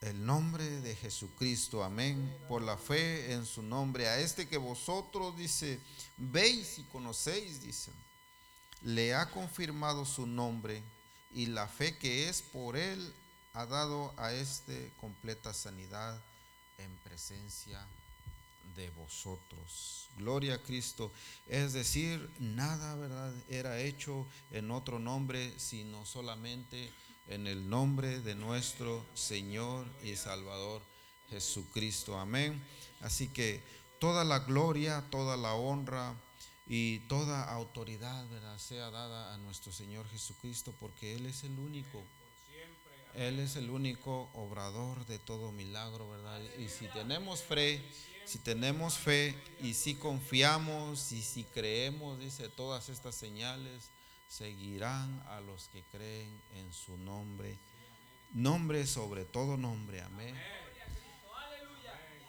El 0.00 0.24
nombre 0.24 0.64
de 0.80 0.96
Jesucristo, 0.96 1.84
amén, 1.84 2.34
por 2.48 2.62
la 2.62 2.78
fe 2.78 3.32
en 3.32 3.44
su 3.44 3.62
nombre, 3.62 4.08
a 4.08 4.18
este 4.18 4.48
que 4.48 4.56
vosotros, 4.56 5.36
dice, 5.36 5.78
veis 6.16 6.78
y 6.78 6.84
conocéis, 6.84 7.60
dice, 7.62 7.92
le 8.82 9.14
ha 9.14 9.30
confirmado 9.30 10.06
su 10.06 10.26
nombre 10.26 10.82
y 11.32 11.46
la 11.46 11.68
fe 11.68 11.98
que 11.98 12.28
es 12.28 12.40
por 12.40 12.76
él 12.76 13.12
ha 13.52 13.66
dado 13.66 14.14
a 14.16 14.32
este 14.32 14.92
completa 15.00 15.52
sanidad 15.52 16.18
en 16.78 16.96
presencia 16.98 17.78
de 17.78 17.99
vosotros. 18.96 20.08
Gloria 20.16 20.54
a 20.54 20.62
Cristo. 20.62 21.10
Es 21.46 21.72
decir, 21.72 22.30
nada, 22.38 22.94
¿verdad? 22.96 23.32
Era 23.48 23.80
hecho 23.80 24.26
en 24.50 24.70
otro 24.70 24.98
nombre, 24.98 25.52
sino 25.58 26.04
solamente 26.06 26.90
en 27.28 27.46
el 27.46 27.68
nombre 27.68 28.20
de 28.20 28.34
nuestro 28.34 29.04
Señor 29.14 29.86
y 30.02 30.16
Salvador 30.16 30.82
Jesucristo. 31.30 32.18
Amén. 32.18 32.60
Así 33.00 33.28
que 33.28 33.62
toda 33.98 34.24
la 34.24 34.40
gloria, 34.40 35.04
toda 35.10 35.36
la 35.36 35.54
honra 35.54 36.14
y 36.66 37.00
toda 37.00 37.44
autoridad, 37.44 38.28
¿verdad? 38.28 38.58
Sea 38.58 38.90
dada 38.90 39.34
a 39.34 39.38
nuestro 39.38 39.72
Señor 39.72 40.08
Jesucristo, 40.10 40.74
porque 40.80 41.14
Él 41.14 41.26
es 41.26 41.44
el 41.44 41.58
único 41.58 42.02
él 43.14 43.40
es 43.40 43.56
el 43.56 43.70
único 43.70 44.30
obrador 44.34 45.04
de 45.06 45.18
todo 45.18 45.50
milagro, 45.52 46.08
¿verdad? 46.08 46.40
Y 46.58 46.68
si 46.68 46.86
tenemos 46.86 47.42
fe, 47.42 47.82
si 48.24 48.38
tenemos 48.38 48.98
fe 48.98 49.36
y 49.60 49.74
si 49.74 49.94
confiamos 49.94 51.12
y 51.12 51.22
si 51.22 51.44
creemos, 51.44 52.18
dice, 52.18 52.48
todas 52.48 52.88
estas 52.88 53.14
señales 53.14 53.90
seguirán 54.28 55.22
a 55.28 55.40
los 55.40 55.68
que 55.68 55.82
creen 55.90 56.40
en 56.54 56.72
su 56.72 56.96
nombre. 56.96 57.58
Nombre 58.32 58.86
sobre 58.86 59.24
todo 59.24 59.56
nombre, 59.56 60.00
amén. 60.02 60.36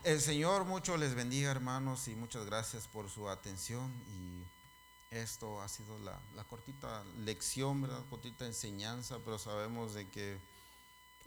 El 0.04 0.20
Señor 0.20 0.66
mucho 0.66 0.98
les 0.98 1.14
bendiga, 1.14 1.52
hermanos, 1.52 2.08
y 2.08 2.16
muchas 2.16 2.46
gracias 2.46 2.88
por 2.88 3.08
su 3.08 3.30
atención. 3.30 3.94
Y 4.10 5.16
esto 5.16 5.62
ha 5.62 5.68
sido 5.68 6.00
la, 6.00 6.20
la 6.36 6.44
cortita 6.44 7.04
lección, 7.20 7.84
¿verdad? 7.84 8.04
Cortita 8.10 8.48
enseñanza, 8.48 9.20
pero 9.24 9.38
sabemos 9.38 9.94
de 9.94 10.10
que 10.10 10.40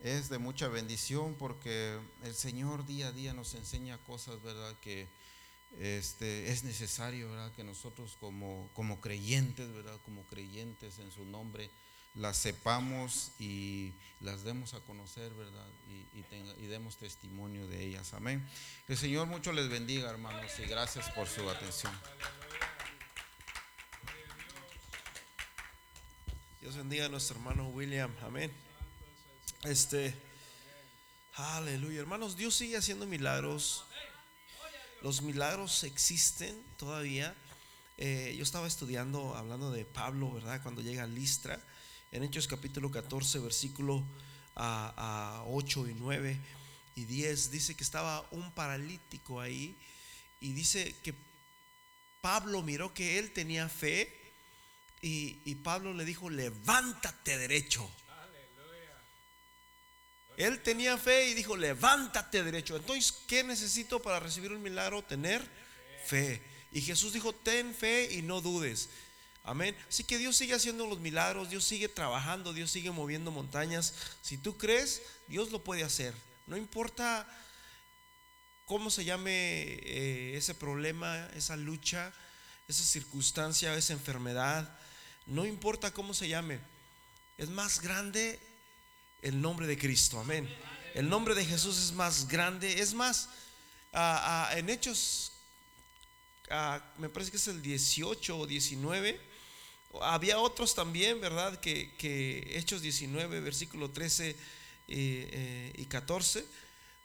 es 0.03 0.29
de 0.29 0.37
mucha 0.37 0.67
bendición 0.67 1.35
porque 1.35 1.97
el 2.23 2.35
Señor 2.35 2.85
día 2.85 3.07
a 3.07 3.11
día 3.11 3.33
nos 3.33 3.53
enseña 3.55 3.97
cosas, 3.99 4.41
¿verdad? 4.41 4.75
Que 4.81 5.07
este, 5.79 6.51
es 6.51 6.63
necesario, 6.63 7.29
¿verdad? 7.29 7.51
Que 7.53 7.63
nosotros 7.63 8.17
como, 8.19 8.69
como 8.73 9.01
creyentes, 9.01 9.73
¿verdad? 9.73 9.99
Como 10.05 10.23
creyentes 10.23 10.99
en 10.99 11.11
su 11.11 11.25
nombre, 11.25 11.69
las 12.13 12.37
sepamos 12.37 13.31
y 13.39 13.93
las 14.21 14.43
demos 14.43 14.73
a 14.73 14.79
conocer, 14.81 15.33
¿verdad? 15.33 15.67
Y, 15.89 16.19
y, 16.19 16.25
y 16.63 16.67
demos 16.67 16.97
testimonio 16.97 17.67
de 17.67 17.83
ellas. 17.83 18.13
Amén. 18.13 18.47
El 18.87 18.97
Señor 18.97 19.27
mucho 19.27 19.51
les 19.51 19.69
bendiga, 19.69 20.09
hermanos, 20.09 20.51
y 20.59 20.63
gracias 20.63 21.09
por 21.09 21.27
su 21.27 21.49
atención. 21.49 21.93
Dios 26.61 26.77
bendiga 26.77 27.05
a 27.05 27.09
nuestro 27.09 27.35
hermano 27.37 27.67
William. 27.69 28.11
Amén. 28.23 28.64
Este, 29.65 30.13
aleluya, 31.33 31.99
hermanos, 31.99 32.37
Dios 32.37 32.53
sigue 32.53 32.77
haciendo 32.77 33.07
milagros. 33.07 33.83
Los 35.01 35.23
milagros 35.23 35.83
existen 35.83 36.55
todavía. 36.77 37.33
Eh, 37.97 38.35
yo 38.37 38.43
estaba 38.43 38.67
estudiando, 38.67 39.35
hablando 39.35 39.71
de 39.71 39.83
Pablo, 39.83 40.31
¿verdad? 40.31 40.61
Cuando 40.61 40.83
llega 40.83 41.01
a 41.01 41.07
Listra, 41.07 41.59
en 42.11 42.21
Hechos 42.21 42.47
capítulo 42.47 42.91
14, 42.91 43.39
versículo 43.39 44.05
a, 44.55 45.43
8 45.47 45.87
y 45.87 45.95
9 45.95 46.39
y 46.93 47.05
10, 47.05 47.49
dice 47.49 47.75
que 47.75 47.83
estaba 47.83 48.23
un 48.29 48.51
paralítico 48.51 49.41
ahí 49.41 49.75
y 50.41 50.53
dice 50.53 50.95
que 51.01 51.15
Pablo 52.21 52.61
miró 52.61 52.93
que 52.93 53.17
él 53.17 53.31
tenía 53.31 53.67
fe 53.67 54.31
y, 55.01 55.41
y 55.43 55.55
Pablo 55.55 55.91
le 55.95 56.05
dijo, 56.05 56.29
levántate 56.29 57.39
derecho. 57.39 57.89
Él 60.37 60.61
tenía 60.61 60.97
fe 60.97 61.29
y 61.29 61.33
dijo, 61.33 61.55
levántate 61.55 62.43
derecho. 62.43 62.75
Entonces, 62.75 63.13
¿qué 63.27 63.43
necesito 63.43 64.01
para 64.01 64.19
recibir 64.19 64.51
un 64.51 64.61
milagro? 64.61 65.01
Tener 65.01 65.41
fe. 66.05 66.41
Y 66.71 66.81
Jesús 66.81 67.13
dijo, 67.13 67.33
ten 67.33 67.73
fe 67.73 68.09
y 68.11 68.21
no 68.21 68.41
dudes. 68.41 68.89
Amén. 69.43 69.75
Así 69.87 70.03
que 70.03 70.17
Dios 70.17 70.35
sigue 70.35 70.55
haciendo 70.55 70.87
los 70.87 70.99
milagros, 70.99 71.49
Dios 71.49 71.63
sigue 71.63 71.87
trabajando, 71.87 72.51
Dios 72.51 72.71
sigue 72.71 72.91
moviendo 72.91 73.31
montañas. 73.31 73.93
Si 74.21 74.37
tú 74.37 74.57
crees, 74.57 75.03
Dios 75.27 75.51
lo 75.51 75.63
puede 75.63 75.83
hacer. 75.83 76.13
No 76.47 76.57
importa 76.57 77.27
cómo 78.65 78.89
se 78.89 79.05
llame 79.05 79.31
eh, 79.31 80.33
ese 80.35 80.55
problema, 80.55 81.29
esa 81.35 81.55
lucha, 81.55 82.11
esa 82.67 82.83
circunstancia, 82.83 83.75
esa 83.75 83.93
enfermedad. 83.93 84.77
No 85.27 85.45
importa 85.45 85.91
cómo 85.91 86.13
se 86.13 86.27
llame. 86.27 86.59
Es 87.37 87.49
más 87.49 87.81
grande 87.81 88.39
el 89.25 89.41
nombre 89.41 89.65
de 89.65 89.75
Cristo. 89.75 90.19
Amén. 90.19 90.47
El 90.93 91.09
nombre 91.09 91.33
de 91.33 91.43
Jesús 91.43 91.79
es 91.79 91.91
más 91.93 92.27
grande. 92.27 92.79
Es 92.79 92.93
más, 92.93 93.27
en 94.51 94.69
Hechos, 94.69 95.31
me 96.99 97.09
parece 97.09 97.31
que 97.31 97.37
es 97.37 97.47
el 97.47 97.59
18 97.59 98.37
o 98.37 98.45
19. 98.45 99.19
Había 100.01 100.37
otros 100.37 100.75
también, 100.75 101.19
¿verdad? 101.19 101.59
Que, 101.59 102.51
Hechos 102.55 102.83
19, 102.83 103.39
versículo 103.39 103.89
13 103.89 104.29
eh, 104.29 104.35
eh, 104.87 105.73
y 105.75 105.85
14, 105.85 106.45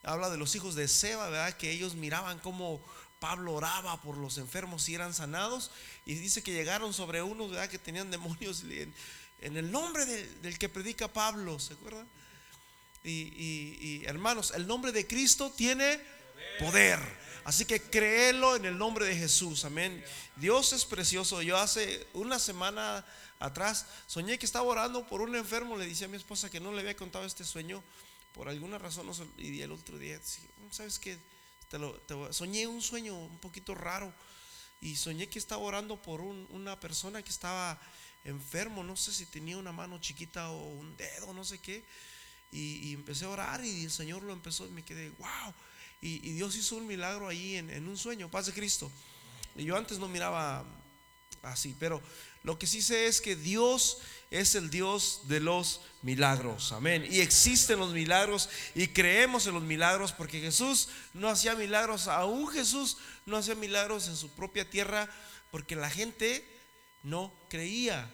habla 0.03 0.29
de 0.29 0.37
los 0.37 0.53
hijos 0.53 0.75
de 0.75 0.87
Seba, 0.87 1.27
¿verdad? 1.27 1.57
Que 1.57 1.71
ellos 1.71 1.95
miraban 1.95 2.37
cómo 2.37 2.85
Pablo 3.19 3.53
oraba 3.53 3.99
por 3.99 4.15
los 4.15 4.37
enfermos 4.37 4.87
y 4.89 4.93
eran 4.93 5.15
sanados. 5.15 5.71
Y 6.05 6.13
dice 6.13 6.43
que 6.43 6.53
llegaron 6.53 6.93
sobre 6.93 7.23
unos, 7.23 7.49
¿verdad? 7.49 7.67
Que 7.67 7.79
tenían 7.79 8.11
demonios 8.11 8.63
en 9.41 9.57
el 9.57 9.71
nombre 9.71 10.05
del 10.05 10.57
que 10.57 10.69
predica 10.69 11.11
Pablo, 11.11 11.59
¿se 11.59 11.73
acuerdan? 11.73 12.07
Y, 13.03 14.03
hermanos, 14.05 14.53
el 14.55 14.67
nombre 14.67 14.91
de 14.91 15.07
Cristo 15.07 15.51
tiene 15.51 15.99
poder. 16.59 16.99
Así 17.43 17.65
que 17.65 17.81
créelo 17.81 18.55
en 18.55 18.65
el 18.65 18.77
nombre 18.77 19.05
de 19.05 19.15
Jesús. 19.15 19.65
Amén. 19.65 20.03
Dios 20.35 20.73
es 20.73 20.85
precioso. 20.85 21.41
Yo 21.41 21.57
hace 21.57 22.07
una 22.13 22.37
semana 22.37 23.03
atrás 23.39 23.87
soñé 24.05 24.37
que 24.37 24.45
estaba 24.45 24.65
orando 24.65 25.07
por 25.07 25.21
un 25.21 25.35
enfermo. 25.35 25.75
Le 25.75 25.87
decía 25.87 26.05
a 26.05 26.09
mi 26.09 26.17
esposa 26.17 26.51
que 26.51 26.59
no 26.59 26.71
le 26.71 26.81
había 26.81 26.95
contado 26.95 27.25
este 27.25 27.43
sueño. 27.43 27.83
Por 28.35 28.47
alguna 28.47 28.77
razón, 28.77 29.09
y 29.37 29.59
el 29.61 29.71
otro 29.71 29.97
día, 29.97 30.19
¿sabes 30.69 30.99
qué? 30.99 31.17
soñé 32.29 32.67
un 32.67 32.81
sueño 32.81 33.17
un 33.17 33.39
poquito 33.39 33.73
raro. 33.73 34.13
Y 34.79 34.95
soñé 34.95 35.27
que 35.27 35.39
estaba 35.39 35.63
orando 35.63 35.99
por 35.99 36.21
una 36.21 36.79
persona 36.79 37.23
que 37.23 37.29
estaba 37.29 37.79
enfermo, 38.25 38.83
no 38.83 38.95
sé 38.95 39.11
si 39.11 39.25
tenía 39.25 39.57
una 39.57 39.71
mano 39.71 39.99
chiquita 39.99 40.49
o 40.49 40.67
un 40.69 40.95
dedo, 40.97 41.33
no 41.33 41.43
sé 41.43 41.59
qué. 41.59 41.83
Y, 42.51 42.93
empecé 42.93 43.25
a 43.25 43.29
orar 43.29 43.63
y 43.63 43.85
el 43.85 43.91
Señor 43.91 44.23
lo 44.23 44.33
empezó 44.33 44.67
y 44.67 44.71
me 44.71 44.83
quedé, 44.83 45.09
wow. 45.11 45.53
Y, 46.01 46.19
Dios 46.33 46.55
hizo 46.55 46.75
un 46.75 46.87
milagro 46.87 47.27
ahí 47.27 47.55
en, 47.55 47.87
un 47.87 47.97
sueño, 47.97 48.29
paz 48.29 48.47
de 48.47 48.53
Cristo. 48.53 48.91
Y 49.55 49.63
yo 49.63 49.77
antes 49.77 49.99
no 49.99 50.07
miraba 50.07 50.65
así, 51.43 51.75
pero 51.79 52.01
lo 52.43 52.57
que 52.59 52.67
sí 52.67 52.81
sé 52.81 53.07
es 53.07 53.21
que 53.21 53.35
Dios 53.35 53.99
es 54.31 54.55
el 54.55 54.69
Dios 54.69 55.21
de 55.25 55.39
los 55.39 55.81
milagros, 56.01 56.71
amén. 56.71 57.07
Y 57.09 57.19
existen 57.19 57.79
los 57.79 57.93
milagros 57.93 58.49
y 58.75 58.87
creemos 58.87 59.47
en 59.47 59.53
los 59.53 59.63
milagros 59.63 60.11
porque 60.11 60.39
Jesús 60.39 60.89
no 61.13 61.29
hacía 61.29 61.55
milagros, 61.55 62.07
aún 62.07 62.47
Jesús 62.49 62.97
no 63.25 63.37
hacía 63.37 63.55
milagros 63.55 64.07
en 64.07 64.17
su 64.17 64.29
propia 64.29 64.69
tierra 64.69 65.09
porque 65.51 65.75
la 65.75 65.89
gente 65.89 66.45
no 67.03 67.33
creía. 67.49 68.09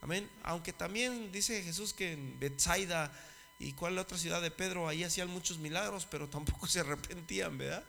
Amén. 0.00 0.28
Aunque 0.42 0.72
también 0.72 1.30
dice 1.32 1.62
Jesús 1.62 1.92
que 1.92 2.12
en 2.12 2.38
Bethsaida 2.38 3.12
y 3.58 3.72
cuál 3.72 3.94
la 3.94 4.02
otra 4.02 4.18
ciudad 4.18 4.42
de 4.42 4.50
Pedro, 4.50 4.88
ahí 4.88 5.04
hacían 5.04 5.28
muchos 5.28 5.58
milagros, 5.58 6.06
pero 6.10 6.28
tampoco 6.30 6.66
se 6.66 6.80
arrepentían, 6.80 7.56
¿verdad? 7.58 7.84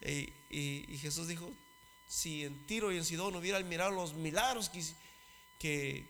Y, 0.00 0.98
Jesús 1.00 1.28
dijo, 1.28 1.52
si 2.08 2.44
en 2.44 2.66
Tiro 2.66 2.92
y 2.92 2.96
en 2.96 3.04
Sidón 3.04 3.36
hubieran 3.36 3.68
mirado 3.68 3.90
los 3.90 4.14
milagros 4.14 4.70
que 5.58 6.06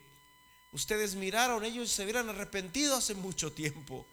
ustedes 0.72 1.14
miraron, 1.14 1.64
ellos 1.64 1.90
se 1.90 2.02
hubieran 2.02 2.28
arrepentido 2.28 2.96
hace 2.96 3.14
mucho 3.14 3.52
tiempo. 3.52 4.06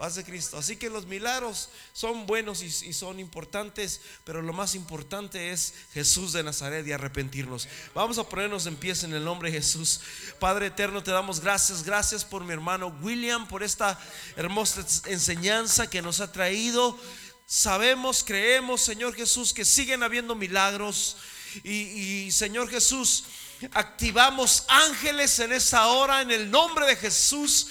Paz 0.00 0.14
de 0.14 0.24
Cristo. 0.24 0.56
Así 0.56 0.76
que 0.76 0.88
los 0.88 1.04
milagros 1.04 1.68
son 1.92 2.24
buenos 2.24 2.62
y, 2.62 2.70
son 2.94 3.20
importantes, 3.20 4.00
pero 4.24 4.40
lo 4.40 4.54
más 4.54 4.74
importante 4.74 5.50
es 5.50 5.74
Jesús 5.92 6.32
de 6.32 6.42
Nazaret 6.42 6.86
y 6.86 6.92
arrepentirnos. 6.92 7.68
Vamos 7.94 8.16
a 8.16 8.26
ponernos 8.26 8.64
en 8.64 8.76
pie 8.76 8.94
en 9.02 9.12
el 9.12 9.22
nombre 9.22 9.50
de 9.50 9.58
Jesús. 9.58 10.00
Padre 10.38 10.68
eterno, 10.68 11.02
te 11.02 11.10
damos 11.10 11.40
gracias. 11.40 11.82
Gracias 11.82 12.24
por 12.24 12.44
mi 12.44 12.54
hermano 12.54 12.96
William, 13.02 13.46
por 13.46 13.62
esta 13.62 14.00
hermosa 14.36 14.86
enseñanza 15.04 15.90
que 15.90 16.00
nos 16.00 16.20
ha 16.20 16.32
traído. 16.32 16.98
Sabemos, 17.44 18.24
creemos, 18.24 18.80
Señor 18.80 19.14
Jesús, 19.14 19.52
que 19.52 19.66
siguen 19.66 20.02
habiendo 20.02 20.34
milagros. 20.34 21.18
Y, 21.62 21.72
y 21.72 22.32
Señor 22.32 22.70
Jesús, 22.70 23.24
activamos 23.72 24.64
ángeles 24.66 25.38
en 25.40 25.52
esta 25.52 25.88
hora 25.88 26.22
en 26.22 26.30
el 26.30 26.50
nombre 26.50 26.86
de 26.86 26.96
Jesús 26.96 27.66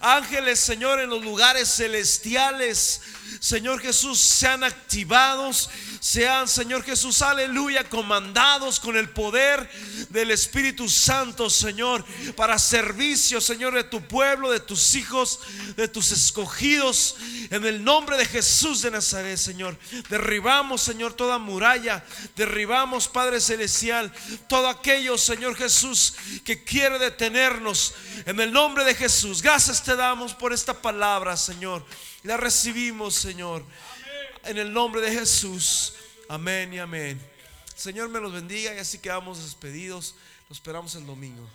Ángeles, 0.00 0.60
Señor, 0.60 1.00
en 1.00 1.10
los 1.10 1.22
lugares 1.22 1.74
celestiales, 1.76 3.00
Señor 3.40 3.80
Jesús, 3.80 4.18
sean 4.18 4.64
activados, 4.64 5.68
sean, 6.00 6.48
Señor 6.48 6.82
Jesús, 6.84 7.20
aleluya, 7.22 7.88
comandados 7.88 8.80
con 8.80 8.96
el 8.96 9.10
poder 9.10 9.68
del 10.10 10.30
Espíritu 10.30 10.88
Santo, 10.88 11.50
Señor, 11.50 12.04
para 12.36 12.58
servicio, 12.58 13.40
Señor, 13.40 13.74
de 13.74 13.84
tu 13.84 14.06
pueblo, 14.06 14.50
de 14.50 14.60
tus 14.60 14.94
hijos, 14.94 15.40
de 15.76 15.88
tus 15.88 16.12
escogidos, 16.12 17.16
en 17.50 17.64
el 17.66 17.84
nombre 17.84 18.16
de 18.16 18.26
Jesús 18.26 18.82
de 18.82 18.90
Nazaret, 18.90 19.36
Señor. 19.36 19.78
Derribamos, 20.08 20.82
Señor, 20.82 21.14
toda 21.14 21.38
muralla, 21.38 22.04
derribamos, 22.36 23.08
Padre 23.08 23.40
Celestial, 23.40 24.12
todo 24.48 24.68
aquello, 24.68 25.18
Señor 25.18 25.56
Jesús, 25.56 26.14
que 26.44 26.64
quiere 26.64 26.98
detenernos, 26.98 27.94
en 28.26 28.40
el 28.40 28.52
nombre 28.52 28.84
de 28.84 28.94
Jesús. 28.94 29.42
Gracias 29.42 29.73
te 29.82 29.96
damos 29.96 30.34
por 30.34 30.52
esta 30.52 30.74
palabra, 30.80 31.36
Señor. 31.36 31.84
La 32.22 32.36
recibimos, 32.36 33.14
Señor. 33.14 33.64
En 34.44 34.58
el 34.58 34.72
nombre 34.72 35.00
de 35.00 35.12
Jesús. 35.12 35.94
Amén 36.28 36.72
y 36.74 36.78
amén. 36.78 37.20
Señor 37.74 38.08
me 38.08 38.20
los 38.20 38.32
bendiga 38.32 38.74
y 38.74 38.78
así 38.78 38.98
quedamos 38.98 39.42
despedidos. 39.42 40.14
Nos 40.48 40.58
esperamos 40.58 40.94
el 40.94 41.06
domingo. 41.06 41.48